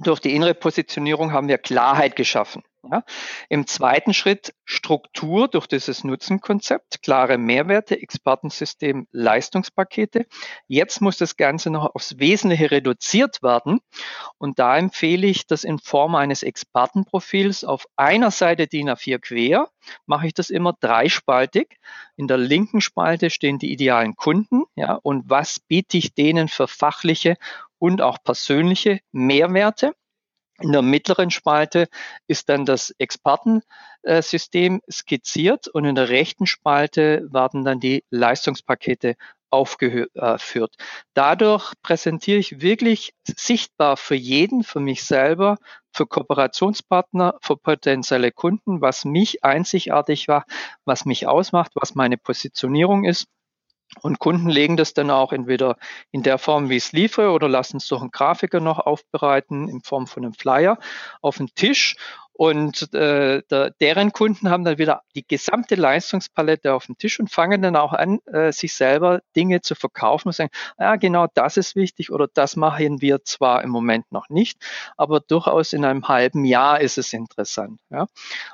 durch 0.00 0.20
die 0.20 0.34
innere 0.34 0.54
Positionierung 0.54 1.32
haben 1.32 1.48
wir 1.48 1.58
Klarheit 1.58 2.16
geschaffen. 2.16 2.62
Ja. 2.90 3.02
Im 3.48 3.66
zweiten 3.66 4.14
Schritt 4.14 4.54
Struktur 4.64 5.48
durch 5.48 5.66
dieses 5.66 6.04
Nutzenkonzept, 6.04 7.02
klare 7.02 7.38
Mehrwerte, 7.38 8.00
Expertensystem, 8.00 9.06
Leistungspakete. 9.12 10.26
Jetzt 10.66 11.00
muss 11.00 11.16
das 11.16 11.36
Ganze 11.36 11.70
noch 11.70 11.94
aufs 11.94 12.18
Wesentliche 12.18 12.70
reduziert 12.70 13.42
werden. 13.42 13.80
Und 14.38 14.58
da 14.58 14.76
empfehle 14.76 15.26
ich 15.26 15.46
das 15.46 15.64
in 15.64 15.78
Form 15.78 16.14
eines 16.14 16.42
Expertenprofils 16.42 17.64
auf 17.64 17.86
einer 17.96 18.30
Seite 18.30 18.66
DIN 18.66 18.90
A4 18.90 19.18
quer, 19.18 19.68
mache 20.06 20.26
ich 20.26 20.34
das 20.34 20.50
immer 20.50 20.74
dreispaltig. 20.78 21.78
In 22.16 22.28
der 22.28 22.38
linken 22.38 22.80
Spalte 22.80 23.30
stehen 23.30 23.58
die 23.58 23.72
idealen 23.72 24.16
Kunden, 24.16 24.64
ja, 24.74 24.94
und 24.94 25.28
was 25.28 25.60
biete 25.60 25.96
ich 25.96 26.14
denen 26.14 26.48
für 26.48 26.68
fachliche 26.68 27.36
und 27.78 28.00
auch 28.00 28.18
persönliche 28.22 29.00
Mehrwerte. 29.12 29.94
In 30.60 30.72
der 30.72 30.82
mittleren 30.82 31.30
Spalte 31.30 31.88
ist 32.26 32.48
dann 32.48 32.64
das 32.64 32.94
Expertensystem 32.98 34.80
skizziert 34.90 35.68
und 35.68 35.84
in 35.84 35.94
der 35.94 36.08
rechten 36.08 36.46
Spalte 36.46 37.26
werden 37.30 37.64
dann 37.64 37.78
die 37.78 38.04
Leistungspakete 38.10 39.16
aufgeführt. 39.50 40.74
Dadurch 41.14 41.72
präsentiere 41.82 42.38
ich 42.38 42.60
wirklich 42.60 43.12
sichtbar 43.24 43.96
für 43.96 44.14
jeden, 44.14 44.64
für 44.64 44.80
mich 44.80 45.04
selber, 45.04 45.58
für 45.92 46.06
Kooperationspartner, 46.06 47.38
für 47.40 47.56
potenzielle 47.56 48.32
Kunden, 48.32 48.80
was 48.80 49.04
mich 49.04 49.44
einzigartig 49.44 50.28
war, 50.28 50.44
was 50.84 51.04
mich 51.04 51.26
ausmacht, 51.26 51.72
was 51.74 51.94
meine 51.94 52.18
Positionierung 52.18 53.04
ist 53.04 53.28
und 54.02 54.18
Kunden 54.18 54.48
legen 54.48 54.76
das 54.76 54.94
dann 54.94 55.10
auch 55.10 55.32
entweder 55.32 55.76
in 56.10 56.22
der 56.22 56.38
Form, 56.38 56.68
wie 56.68 56.76
ich 56.76 56.86
es 56.86 56.92
liefere, 56.92 57.30
oder 57.30 57.48
lassen 57.48 57.78
es 57.78 57.88
durch 57.88 58.00
einen 58.00 58.10
Grafiker 58.10 58.60
noch 58.60 58.78
aufbereiten 58.78 59.68
in 59.68 59.80
Form 59.82 60.06
von 60.06 60.24
einem 60.24 60.34
Flyer 60.34 60.78
auf 61.20 61.38
den 61.38 61.48
Tisch. 61.54 61.96
Und 62.38 62.92
äh, 62.92 63.42
der, 63.50 63.70
deren 63.80 64.12
Kunden 64.12 64.50
haben 64.50 64.62
dann 64.62 64.76
wieder 64.76 65.00
die 65.14 65.26
gesamte 65.26 65.74
Leistungspalette 65.74 66.74
auf 66.74 66.84
dem 66.84 66.98
Tisch 66.98 67.18
und 67.18 67.30
fangen 67.30 67.62
dann 67.62 67.76
auch 67.76 67.94
an, 67.94 68.18
äh, 68.26 68.52
sich 68.52 68.74
selber 68.74 69.22
Dinge 69.34 69.62
zu 69.62 69.74
verkaufen 69.74 70.28
und 70.28 70.34
sagen, 70.34 70.50
ja, 70.78 70.96
genau 70.96 71.28
das 71.32 71.56
ist 71.56 71.76
wichtig 71.76 72.12
oder 72.12 72.28
das 72.32 72.54
machen 72.56 73.00
wir 73.00 73.24
zwar 73.24 73.64
im 73.64 73.70
Moment 73.70 74.12
noch 74.12 74.28
nicht, 74.28 74.58
aber 74.98 75.20
durchaus 75.20 75.72
in 75.72 75.86
einem 75.86 76.08
halben 76.08 76.44
Jahr 76.44 76.78
ist 76.78 76.98
es 76.98 77.14
interessant. 77.14 77.80
Ja? 77.88 78.06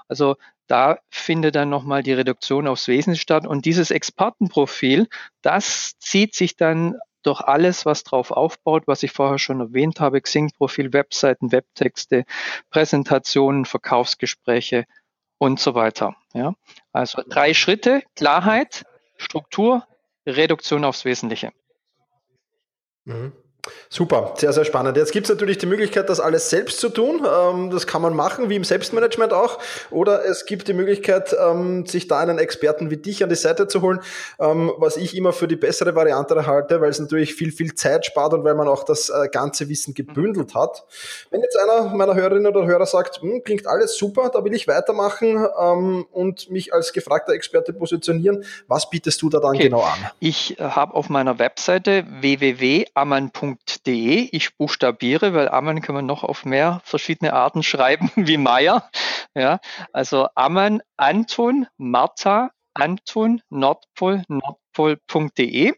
Also 0.07 0.37
Da 0.73 1.01
findet 1.11 1.55
dann 1.55 1.69
nochmal 1.69 2.03
die 2.03 2.15
Reduktion 2.15 2.67
aufs 2.67 2.89
Wesen 2.89 3.15
statt. 3.15 3.47
Und 3.47 3.67
dieses 3.67 3.91
Expertenprofil, 3.91 5.07
das 5.43 5.99
zieht 5.99 6.35
sich 6.35 6.57
dann 6.57 6.97
durch 7.23 7.43
alles, 7.43 7.85
was 7.85 8.05
drauf 8.05 8.31
aufbaut, 8.31 8.85
was 8.87 9.03
ich 9.03 9.13
vorher 9.13 9.39
schon 9.39 9.61
erwähnt 9.61 10.01
habe, 10.01 10.23
Xing-Profil, 10.23 10.95
Webseiten, 10.95 11.53
Webtexte, 11.53 12.25
Präsentationen, 12.71 13.67
Verkaufsgespräche 13.67 14.87
und 15.37 15.61
so 15.61 15.75
weiter. 15.75 16.17
Ja? 16.33 16.55
Also 16.91 17.21
drei 17.29 17.53
Schritte, 17.53 18.03
Klarheit, 18.17 18.87
Struktur, 19.19 19.87
Reduktion 20.25 20.87
aufs 20.87 21.05
Wesentliche. 21.05 21.53
Mhm. 23.05 23.35
Super, 23.89 24.35
sehr, 24.39 24.53
sehr 24.53 24.65
spannend. 24.65 24.97
Jetzt 24.97 25.13
gibt 25.13 25.27
es 25.27 25.31
natürlich 25.31 25.57
die 25.57 25.67
Möglichkeit, 25.67 26.09
das 26.09 26.19
alles 26.19 26.51
selbst 26.51 26.81
zu 26.81 26.89
tun. 26.89 27.25
Ähm, 27.25 27.71
das 27.71 27.87
kann 27.87 28.03
man 28.03 28.13
machen, 28.13 28.49
wie 28.49 28.57
im 28.57 28.65
Selbstmanagement 28.65 29.33
auch. 29.33 29.61
Oder 29.91 30.25
es 30.25 30.47
gibt 30.47 30.67
die 30.67 30.73
Möglichkeit, 30.73 31.37
ähm, 31.39 31.87
sich 31.87 32.09
da 32.09 32.19
einen 32.19 32.39
Experten 32.39 32.91
wie 32.91 32.97
dich 32.97 33.23
an 33.23 33.29
die 33.29 33.37
Seite 33.37 33.69
zu 33.69 33.81
holen, 33.81 34.01
ähm, 34.41 34.73
was 34.79 34.97
ich 34.97 35.17
immer 35.17 35.33
für 35.33 35.47
die 35.47 35.55
bessere 35.55 35.95
Variante 35.95 36.45
halte, 36.45 36.81
weil 36.81 36.91
es 36.91 36.99
natürlich 36.99 37.35
viel, 37.35 37.53
viel 37.53 37.75
Zeit 37.75 38.05
spart 38.05 38.35
und 38.35 38.43
weil 38.43 38.57
man 38.57 38.67
auch 38.67 38.83
das 38.83 39.11
äh, 39.11 39.29
ganze 39.31 39.69
Wissen 39.69 39.95
gebündelt 39.95 40.57
hat. 40.57 40.85
Wenn 41.31 41.43
jetzt 41.43 41.57
einer 41.57 41.95
meiner 41.95 42.15
Hörerinnen 42.15 42.49
oder 42.49 42.67
Hörer 42.67 42.87
sagt, 42.87 43.23
hm, 43.23 43.45
klingt 43.45 43.69
alles 43.69 43.97
super, 43.97 44.31
da 44.33 44.45
will 44.45 44.55
ich 44.55 44.67
weitermachen 44.67 45.47
und 46.13 46.51
mich 46.51 46.73
als 46.75 46.93
gefragter 46.93 47.33
Experte 47.33 47.73
positionieren, 47.73 48.45
was 48.67 48.91
bietest 48.91 49.21
du 49.23 49.29
da 49.29 49.39
dann 49.39 49.55
okay. 49.55 49.65
genau 49.65 49.83
an? 49.83 50.11
Ich 50.19 50.59
äh, 50.59 50.65
habe 50.65 50.95
auf 50.95 51.09
meiner 51.09 51.39
Webseite 51.39 52.05
www.amman.com 52.21 53.52
ammann.de. 53.53 54.29
Ich 54.33 54.57
buchstabiere, 54.57 55.35
weil 55.35 55.49
Ammann 55.49 55.83
kann 55.83 55.95
man 55.95 56.07
noch 56.07 56.25
auf 56.25 56.45
mehr 56.45 56.81
verschiedene 56.85 57.33
Arten 57.33 57.63
schreiben 57.63 58.11
wie 58.17 58.37
Meier. 58.37 58.91
Ja, 59.35 59.61
also 59.93 60.29
Ammann, 60.35 60.83
Anton, 60.97 61.67
Martha, 61.77 62.51
Anton, 62.75 63.43
Nordpol, 63.51 64.23
Nordpol 64.29 64.62
nordpol.de 64.77 65.75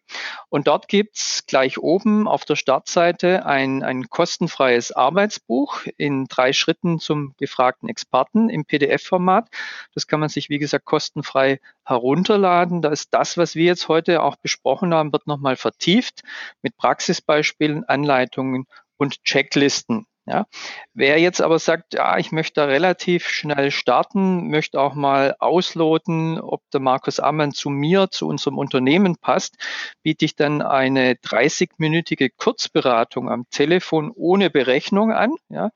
und 0.49 0.67
dort 0.67 0.89
gibt's 0.89 1.47
gleich 1.47 1.79
oben 1.79 2.29
auf 2.29 2.45
der 2.45 2.57
Startseite 2.57 3.47
ein, 3.47 3.83
ein 3.83 4.09
kostenfreies 4.09 4.93
Arbeitsbuch 4.93 5.83
in 5.97 6.27
drei 6.27 6.53
Schritten 6.53 6.99
zum 6.99 7.35
gefragten 7.37 7.89
Experten 7.89 8.49
im 8.49 8.65
PDF-Format. 8.65 9.49
Das 9.95 10.07
kann 10.07 10.21
man 10.21 10.29
sich, 10.29 10.49
wie 10.49 10.59
gesagt, 10.59 10.85
kostenfrei 10.85 11.61
herunterladen. 11.85 12.83
Da 12.83 12.91
ist 12.91 13.13
das, 13.13 13.37
was 13.37 13.55
wir 13.55 13.65
jetzt 13.65 13.89
heute 13.89 14.23
auch 14.23 14.37
besprochen 14.37 14.95
haben, 14.95 15.13
wird 15.13 15.27
nochmal 15.27 15.57
vertieft 15.57 16.23
mit 16.63 16.77
Praxisbeispielen, 16.77 17.85
Anleitungen 17.85 18.67
und 18.97 19.25
Checklisten. 19.25 20.07
Ja. 20.27 20.47
Wer 20.95 21.19
jetzt 21.21 21.43
aber 21.43 21.59
sagt, 21.59 21.93
ja, 21.95 22.17
ich 22.17 22.33
möchte 22.33 22.61
da 22.61 22.65
relativ 22.65 23.29
schnell 23.29 23.71
starten, 23.71 24.49
möchte 24.49 24.81
auch 24.81 24.95
mal 24.95 25.37
ausloten, 25.39 26.41
ob 26.41 26.63
der 26.73 26.81
Markus 26.81 27.21
Ammann 27.21 27.53
zu 27.53 27.69
mir, 27.69 28.09
zu 28.11 28.27
unserem 28.27 28.57
Unternehmen 28.57 29.17
passt, 29.17 29.57
biete 30.03 30.25
ich 30.25 30.35
dann 30.35 30.63
eine 30.63 31.15
30-minütige 31.15 32.31
Kurzberatung 32.37 33.31
am 33.31 33.45
Telefon 33.51 34.11
ohne 34.15 34.49
Berechnung 34.49 35.13
an. 35.13 35.35
Ja. 35.51 35.71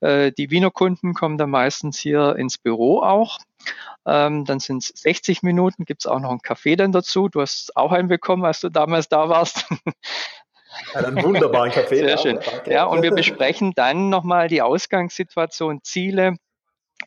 Äh, 0.00 0.32
die 0.32 0.50
Wiener 0.50 0.72
Kunden 0.72 1.14
kommen 1.14 1.38
dann 1.38 1.50
meistens 1.50 1.98
hier 1.98 2.34
ins 2.36 2.58
Büro 2.58 3.02
auch. 3.02 3.38
Ähm, 4.04 4.44
dann 4.44 4.58
sind 4.58 4.82
es 4.82 4.88
60 5.00 5.42
Minuten, 5.42 5.84
gibt 5.84 6.02
es 6.02 6.06
auch 6.06 6.18
noch 6.18 6.30
einen 6.30 6.42
Kaffee 6.42 6.76
dann 6.76 6.92
dazu. 6.92 7.28
Du 7.28 7.40
hast 7.40 7.76
auch 7.76 7.92
einen 7.92 8.08
bekommen, 8.08 8.44
als 8.44 8.60
du 8.60 8.68
damals 8.68 9.08
da 9.08 9.28
warst. 9.28 9.66
Einen 10.94 11.22
wunderbaren 11.22 11.70
Kaffee. 11.72 11.96
Sehr 11.96 12.18
schön. 12.18 12.38
Ja, 12.66 12.84
und 12.84 13.02
wir 13.02 13.12
besprechen 13.12 13.72
dann 13.74 14.08
nochmal 14.08 14.48
die 14.48 14.62
Ausgangssituation, 14.62 15.80
Ziele. 15.82 16.36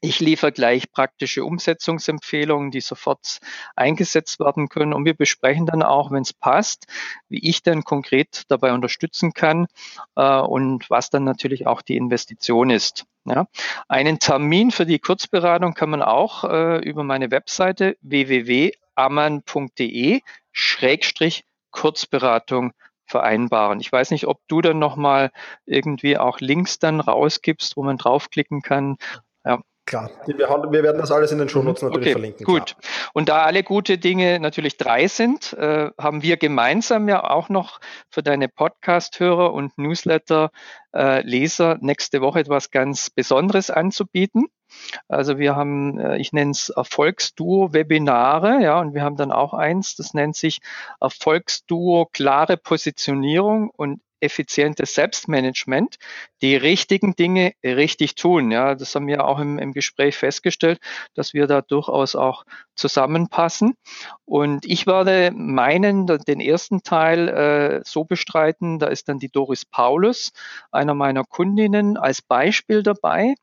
Ich 0.01 0.19
liefere 0.19 0.51
gleich 0.51 0.91
praktische 0.91 1.45
Umsetzungsempfehlungen, 1.45 2.71
die 2.71 2.81
sofort 2.81 3.37
eingesetzt 3.75 4.39
werden 4.39 4.67
können. 4.67 4.93
Und 4.93 5.05
wir 5.05 5.13
besprechen 5.13 5.65
dann 5.65 5.83
auch, 5.83 6.11
wenn 6.11 6.23
es 6.23 6.33
passt, 6.33 6.87
wie 7.29 7.47
ich 7.47 7.63
dann 7.63 7.83
konkret 7.83 8.43
dabei 8.49 8.73
unterstützen 8.73 9.31
kann 9.33 9.67
äh, 10.15 10.39
und 10.39 10.89
was 10.89 11.09
dann 11.09 11.23
natürlich 11.23 11.65
auch 11.65 11.81
die 11.81 11.95
Investition 11.95 12.71
ist. 12.71 13.05
Ja. 13.25 13.47
Einen 13.87 14.19
Termin 14.19 14.71
für 14.71 14.85
die 14.85 14.99
Kurzberatung 14.99 15.73
kann 15.73 15.89
man 15.89 16.03
auch 16.03 16.43
äh, 16.43 16.79
über 16.79 17.03
meine 17.03 17.31
Webseite 17.31 17.95
www.ammann.de 18.01 20.19
Schrägstrich 20.51 21.45
Kurzberatung 21.71 22.73
vereinbaren. 23.05 23.79
Ich 23.79 23.91
weiß 23.91 24.11
nicht, 24.11 24.27
ob 24.27 24.39
du 24.47 24.61
dann 24.61 24.79
nochmal 24.79 25.31
irgendwie 25.65 26.17
auch 26.17 26.39
Links 26.39 26.79
dann 26.79 26.99
rausgibst, 26.99 27.77
wo 27.77 27.83
man 27.83 27.97
draufklicken 27.97 28.61
kann. 28.61 28.97
Klar, 29.85 30.09
wir, 30.25 30.37
wir 30.37 30.83
werden 30.83 30.97
das 30.99 31.11
alles 31.11 31.31
in 31.31 31.37
den 31.37 31.47
Shownotes 31.47 31.83
mhm. 31.83 31.89
natürlich 31.89 32.07
okay, 32.07 32.13
verlinken. 32.13 32.43
Gut. 32.45 32.75
Klar. 32.75 33.11
Und 33.13 33.29
da 33.29 33.43
alle 33.43 33.61
gute 33.61 33.99
Dinge 33.99 34.39
natürlich 34.39 34.77
drei 34.77 35.07
sind, 35.07 35.53
äh, 35.53 35.91
haben 35.99 36.23
wir 36.23 36.37
gemeinsam 36.37 37.07
ja 37.07 37.23
auch 37.29 37.49
noch 37.49 37.79
für 38.09 38.23
deine 38.23 38.49
Podcast-Hörer 38.49 39.53
und 39.53 39.77
Newsletter-Leser 39.77 41.71
äh, 41.73 41.77
nächste 41.81 42.21
Woche 42.21 42.39
etwas 42.39 42.71
ganz 42.71 43.11
Besonderes 43.11 43.69
anzubieten. 43.69 44.47
Also 45.07 45.37
wir 45.37 45.55
haben, 45.55 45.99
äh, 45.99 46.17
ich 46.17 46.33
nenne 46.33 46.51
es 46.51 46.69
Erfolgsduo-Webinare, 46.69 48.63
ja, 48.63 48.79
und 48.79 48.95
wir 48.95 49.03
haben 49.03 49.17
dann 49.17 49.31
auch 49.31 49.53
eins, 49.53 49.95
das 49.95 50.15
nennt 50.15 50.35
sich 50.35 50.61
Erfolgsduo 50.99 52.07
klare 52.11 52.57
Positionierung 52.57 53.69
und 53.69 54.01
effizientes 54.25 54.93
Selbstmanagement, 54.93 55.95
die 56.41 56.55
richtigen 56.55 57.15
Dinge 57.15 57.53
richtig 57.63 58.15
tun. 58.15 58.51
Ja, 58.51 58.75
das 58.75 58.95
haben 58.95 59.07
wir 59.07 59.25
auch 59.25 59.39
im, 59.39 59.57
im 59.57 59.71
Gespräch 59.71 60.17
festgestellt, 60.17 60.79
dass 61.13 61.33
wir 61.33 61.47
da 61.47 61.61
durchaus 61.61 62.15
auch 62.15 62.43
zusammenpassen. 62.75 63.75
Und 64.25 64.65
ich 64.65 64.87
werde 64.87 65.31
meinen, 65.33 66.07
den 66.07 66.39
ersten 66.39 66.83
Teil 66.83 67.29
äh, 67.29 67.81
so 67.85 68.03
bestreiten, 68.03 68.79
da 68.79 68.87
ist 68.87 69.07
dann 69.07 69.19
die 69.19 69.29
Doris 69.29 69.65
Paulus, 69.65 70.33
einer 70.71 70.93
meiner 70.93 71.23
Kundinnen, 71.23 71.97
als 71.97 72.21
Beispiel 72.21 72.83
dabei 72.83 73.35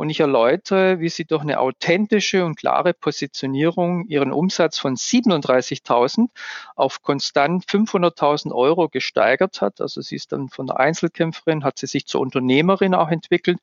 und 0.00 0.08
ich 0.08 0.20
erläutere, 0.20 0.98
wie 1.00 1.10
sie 1.10 1.26
durch 1.26 1.42
eine 1.42 1.60
authentische 1.60 2.46
und 2.46 2.56
klare 2.56 2.94
Positionierung 2.94 4.06
ihren 4.06 4.32
Umsatz 4.32 4.78
von 4.78 4.96
37.000 4.96 6.30
auf 6.74 7.02
konstant 7.02 7.66
500.000 7.66 8.50
Euro 8.50 8.88
gesteigert 8.88 9.60
hat. 9.60 9.82
Also 9.82 10.00
sie 10.00 10.16
ist 10.16 10.32
dann 10.32 10.48
von 10.48 10.66
der 10.66 10.80
Einzelkämpferin, 10.80 11.64
hat 11.64 11.78
sie 11.78 11.86
sich 11.86 12.06
zur 12.06 12.22
Unternehmerin 12.22 12.94
auch 12.94 13.10
entwickelt 13.10 13.58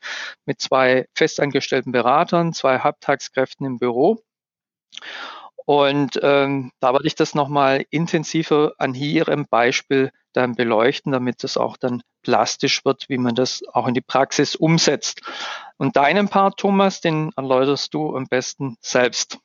mit 0.45 0.62
zwei 0.62 1.08
festangestellten 1.15 1.91
Beratern, 1.91 2.54
zwei 2.54 2.78
Halbtagskräften 2.82 3.65
im 3.65 3.80
Büro. 3.80 4.21
Und 5.67 6.17
ähm, 6.23 6.71
da 6.80 6.93
werde 6.93 7.08
ich 7.08 7.15
das 7.15 7.36
nochmal 7.36 7.86
intensiver 7.89 8.71
an 8.77 8.95
ihrem 8.95 9.47
Beispiel 9.47 10.13
dann 10.32 10.56
beleuchten, 10.56 11.12
damit 11.12 11.43
das 11.43 11.58
auch 11.58 11.75
dann 11.75 12.03
plastisch 12.21 12.86
wird, 12.86 13.10
wie 13.10 13.17
man 13.17 13.36
das 13.36 13.63
auch 13.73 13.86
in 13.86 13.93
die 13.93 13.99
Praxis 13.99 14.56
umsetzt. 14.56 15.23
Und 15.75 15.97
deinen 15.97 16.30
Part, 16.30 16.58
Thomas, 16.58 17.01
den 17.01 17.32
erläuterst 17.36 17.93
du 17.93 18.15
am 18.15 18.27
besten 18.27 18.77
selbst. 18.80 19.39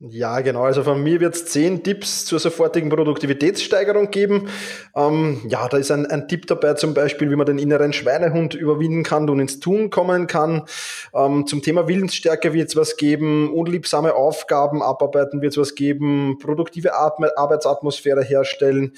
Ja, 0.00 0.40
genau. 0.42 0.62
Also 0.62 0.84
von 0.84 1.02
mir 1.02 1.18
wird 1.18 1.34
es 1.34 1.46
zehn 1.46 1.82
Tipps 1.82 2.24
zur 2.24 2.38
sofortigen 2.38 2.88
Produktivitätssteigerung 2.88 4.12
geben. 4.12 4.48
Ähm, 4.94 5.40
ja, 5.48 5.66
da 5.68 5.76
ist 5.76 5.90
ein, 5.90 6.06
ein, 6.06 6.28
Tipp 6.28 6.46
dabei, 6.46 6.74
zum 6.74 6.94
Beispiel, 6.94 7.32
wie 7.32 7.34
man 7.34 7.46
den 7.46 7.58
inneren 7.58 7.92
Schweinehund 7.92 8.54
überwinden 8.54 9.02
kann 9.02 9.28
und 9.28 9.40
ins 9.40 9.58
Tun 9.58 9.90
kommen 9.90 10.28
kann. 10.28 10.66
Ähm, 11.12 11.48
zum 11.48 11.62
Thema 11.62 11.88
Willensstärke 11.88 12.52
wird 12.52 12.68
es 12.68 12.76
was 12.76 12.96
geben, 12.96 13.52
unliebsame 13.52 14.14
Aufgaben 14.14 14.84
abarbeiten 14.84 15.42
wird 15.42 15.54
es 15.54 15.58
was 15.58 15.74
geben, 15.74 16.38
produktive 16.38 16.94
Arbeitsatmosphäre 16.94 18.22
herstellen. 18.22 18.92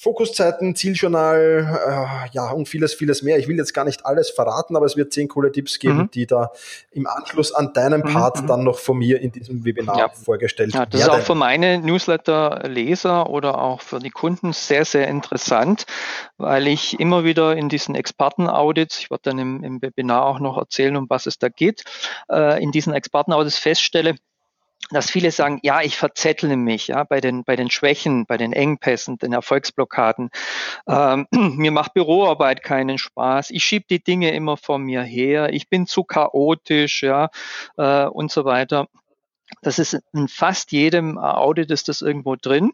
Fokuszeiten, 0.00 0.76
Zieljournal, 0.76 1.66
äh, 1.88 2.30
ja, 2.30 2.52
und 2.52 2.68
vieles, 2.68 2.94
vieles 2.94 3.24
mehr. 3.24 3.36
Ich 3.38 3.48
will 3.48 3.56
jetzt 3.56 3.74
gar 3.74 3.84
nicht 3.84 4.06
alles 4.06 4.30
verraten, 4.30 4.76
aber 4.76 4.86
es 4.86 4.96
wird 4.96 5.12
zehn 5.12 5.26
coole 5.26 5.50
Tipps 5.50 5.80
geben, 5.80 5.98
mhm. 5.98 6.10
die 6.12 6.24
da 6.24 6.52
im 6.92 7.08
Anschluss 7.08 7.52
an 7.52 7.72
deinem 7.72 8.02
mhm, 8.02 8.12
Part 8.12 8.42
mhm. 8.42 8.46
dann 8.46 8.62
noch 8.62 8.78
von 8.78 8.96
mir 8.96 9.20
in 9.20 9.32
diesem 9.32 9.64
Webinar 9.64 9.98
ja. 9.98 10.08
vorgestellt 10.10 10.72
werden. 10.72 10.84
Ja, 10.84 10.86
das 10.86 11.00
werden. 11.00 11.14
ist 11.14 11.20
auch 11.20 11.26
für 11.26 11.34
meine 11.34 11.80
Newsletter-Leser 11.80 13.28
oder 13.28 13.60
auch 13.60 13.80
für 13.80 13.98
die 13.98 14.10
Kunden 14.10 14.52
sehr, 14.52 14.84
sehr 14.84 15.08
interessant, 15.08 15.84
weil 16.36 16.68
ich 16.68 17.00
immer 17.00 17.24
wieder 17.24 17.56
in 17.56 17.68
diesen 17.68 17.96
Experten-Audits, 17.96 19.00
ich 19.00 19.10
werde 19.10 19.22
dann 19.24 19.40
im, 19.40 19.64
im 19.64 19.82
Webinar 19.82 20.26
auch 20.26 20.38
noch 20.38 20.58
erzählen, 20.58 20.94
um 20.96 21.10
was 21.10 21.26
es 21.26 21.40
da 21.40 21.48
geht, 21.48 21.82
äh, 22.30 22.62
in 22.62 22.70
diesen 22.70 22.94
Experten-Audits 22.94 23.58
feststelle, 23.58 24.14
dass 24.90 25.10
viele 25.10 25.30
sagen, 25.30 25.60
ja, 25.62 25.82
ich 25.82 25.96
verzettle 25.96 26.56
mich, 26.56 26.88
ja, 26.88 27.04
bei 27.04 27.20
den, 27.20 27.44
bei 27.44 27.56
den 27.56 27.70
Schwächen, 27.70 28.24
bei 28.26 28.36
den 28.36 28.52
Engpässen, 28.52 29.18
den 29.18 29.32
Erfolgsblockaden. 29.32 30.30
Ähm, 30.88 31.26
mir 31.32 31.70
macht 31.72 31.94
Büroarbeit 31.94 32.62
keinen 32.62 32.98
Spaß. 32.98 33.50
Ich 33.50 33.64
schiebe 33.64 33.86
die 33.90 34.02
Dinge 34.02 34.32
immer 34.32 34.56
vor 34.56 34.78
mir 34.78 35.02
her. 35.02 35.52
Ich 35.52 35.68
bin 35.68 35.86
zu 35.86 36.04
chaotisch, 36.04 37.02
ja, 37.02 37.30
äh, 37.76 38.06
und 38.06 38.30
so 38.30 38.44
weiter. 38.44 38.88
Das 39.62 39.78
ist 39.78 39.98
in 40.12 40.28
fast 40.28 40.72
jedem 40.72 41.18
Audit 41.18 41.70
ist 41.70 41.88
das 41.88 42.02
irgendwo 42.02 42.36
drin. 42.36 42.72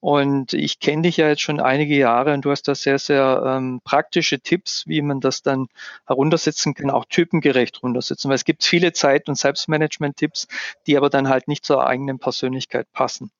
Und 0.00 0.52
ich 0.52 0.80
kenne 0.80 1.02
dich 1.02 1.16
ja 1.16 1.28
jetzt 1.28 1.42
schon 1.42 1.60
einige 1.60 1.96
Jahre 1.96 2.34
und 2.34 2.44
du 2.44 2.50
hast 2.50 2.68
da 2.68 2.74
sehr, 2.74 2.98
sehr 2.98 3.42
ähm, 3.46 3.80
praktische 3.84 4.40
Tipps, 4.40 4.84
wie 4.86 5.02
man 5.02 5.20
das 5.20 5.42
dann 5.42 5.68
heruntersetzen 6.06 6.74
kann, 6.74 6.90
auch 6.90 7.04
typengerecht 7.04 7.82
runtersetzen. 7.82 8.28
Weil 8.28 8.36
es 8.36 8.44
gibt 8.44 8.64
viele 8.64 8.92
Zeit- 8.92 9.28
und 9.28 9.36
Selbstmanagement-Tipps, 9.36 10.46
die 10.86 10.96
aber 10.96 11.10
dann 11.10 11.28
halt 11.28 11.48
nicht 11.48 11.64
zur 11.64 11.86
eigenen 11.86 12.18
Persönlichkeit 12.18 12.90
passen. 12.92 13.30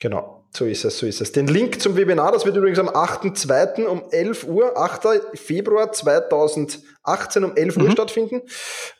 Genau, 0.00 0.44
so 0.56 0.64
ist 0.64 0.84
es, 0.84 0.98
so 0.98 1.06
ist 1.06 1.20
es. 1.20 1.32
Den 1.32 1.48
Link 1.48 1.80
zum 1.80 1.96
Webinar, 1.96 2.30
das 2.30 2.44
wird 2.44 2.56
übrigens 2.56 2.78
am 2.78 2.88
8.2. 2.88 3.84
um 3.84 4.04
11 4.10 4.44
Uhr, 4.44 4.76
8. 4.76 5.08
Februar 5.34 5.90
2018 5.90 7.44
um 7.44 7.56
11 7.56 7.76
mhm. 7.76 7.82
Uhr 7.82 7.90
stattfinden. 7.90 8.42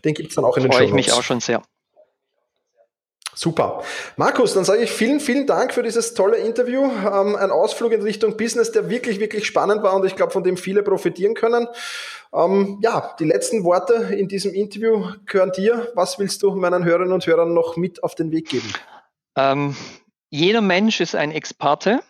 Den 0.04 0.14
gibt 0.14 0.30
es 0.30 0.34
dann 0.34 0.44
auch 0.44 0.56
in 0.56 0.64
den 0.64 0.72
Show 0.72 0.78
Freue 0.78 0.88
ich 0.88 0.92
mich 0.92 1.12
auch 1.12 1.22
schon 1.22 1.40
sehr. 1.40 1.62
Super. 3.38 3.84
Markus, 4.16 4.54
dann 4.54 4.64
sage 4.64 4.82
ich 4.82 4.90
vielen, 4.90 5.20
vielen 5.20 5.46
Dank 5.46 5.72
für 5.72 5.84
dieses 5.84 6.12
tolle 6.12 6.38
Interview. 6.38 6.82
Ähm, 6.82 7.36
ein 7.36 7.52
Ausflug 7.52 7.92
in 7.92 8.02
Richtung 8.02 8.36
Business, 8.36 8.72
der 8.72 8.90
wirklich, 8.90 9.20
wirklich 9.20 9.46
spannend 9.46 9.84
war 9.84 9.94
und 9.94 10.04
ich 10.04 10.16
glaube, 10.16 10.32
von 10.32 10.42
dem 10.42 10.56
viele 10.56 10.82
profitieren 10.82 11.34
können. 11.34 11.68
Ähm, 12.34 12.80
ja, 12.82 13.14
die 13.20 13.26
letzten 13.26 13.62
Worte 13.62 14.12
in 14.12 14.26
diesem 14.26 14.52
Interview 14.54 15.04
gehören 15.24 15.52
dir. 15.52 15.92
Was 15.94 16.18
willst 16.18 16.42
du 16.42 16.50
meinen 16.56 16.84
Hörerinnen 16.84 17.12
und 17.12 17.28
Hörern 17.28 17.54
noch 17.54 17.76
mit 17.76 18.02
auf 18.02 18.16
den 18.16 18.32
Weg 18.32 18.48
geben? 18.48 18.72
Ähm, 19.36 19.76
jeder 20.30 20.60
Mensch 20.60 21.00
ist 21.00 21.14
ein 21.14 21.30
Experte. 21.30 22.00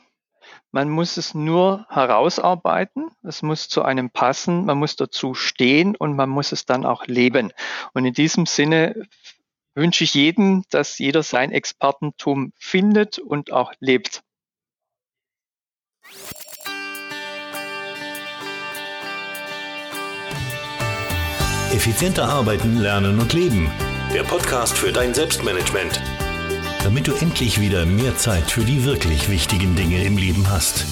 Man 0.71 0.89
muss 0.89 1.19
es 1.19 1.35
nur 1.35 1.85
herausarbeiten. 1.91 3.11
Es 3.23 3.43
muss 3.43 3.69
zu 3.69 3.83
einem 3.83 4.09
passen. 4.09 4.65
Man 4.65 4.79
muss 4.79 4.97
dazu 4.97 5.35
stehen 5.35 5.95
und 5.95 6.17
man 6.17 6.31
muss 6.31 6.53
es 6.53 6.65
dann 6.65 6.87
auch 6.87 7.07
leben. 7.07 7.53
Und 7.93 8.07
in 8.07 8.15
diesem 8.15 8.47
Sinne 8.47 9.07
wünsche 9.79 10.05
ich 10.05 10.15
jedem, 10.15 10.65
dass 10.71 10.99
jeder 10.99 11.23
sein 11.23 11.53
Expertentum 11.53 12.53
findet 12.57 13.19
und 13.19 13.53
auch 13.53 13.73
lebt. 13.81 14.23
Effizienter 21.73 22.29
arbeiten, 22.29 22.79
lernen 22.79 23.21
und 23.21 23.33
leben. 23.33 23.71
Der 24.13 24.25
Podcast 24.25 24.77
für 24.77 24.91
dein 24.91 25.15
Selbstmanagement. 25.15 26.01
Damit 26.83 27.07
du 27.07 27.15
endlich 27.15 27.61
wieder 27.61 27.85
mehr 27.87 28.17
Zeit 28.17 28.51
für 28.51 28.65
die 28.65 28.85
wirklich 28.85 29.29
wichtigen 29.29 29.77
Dinge 29.77 30.03
im 30.03 30.17
Leben 30.17 30.49
hast. 30.49 30.87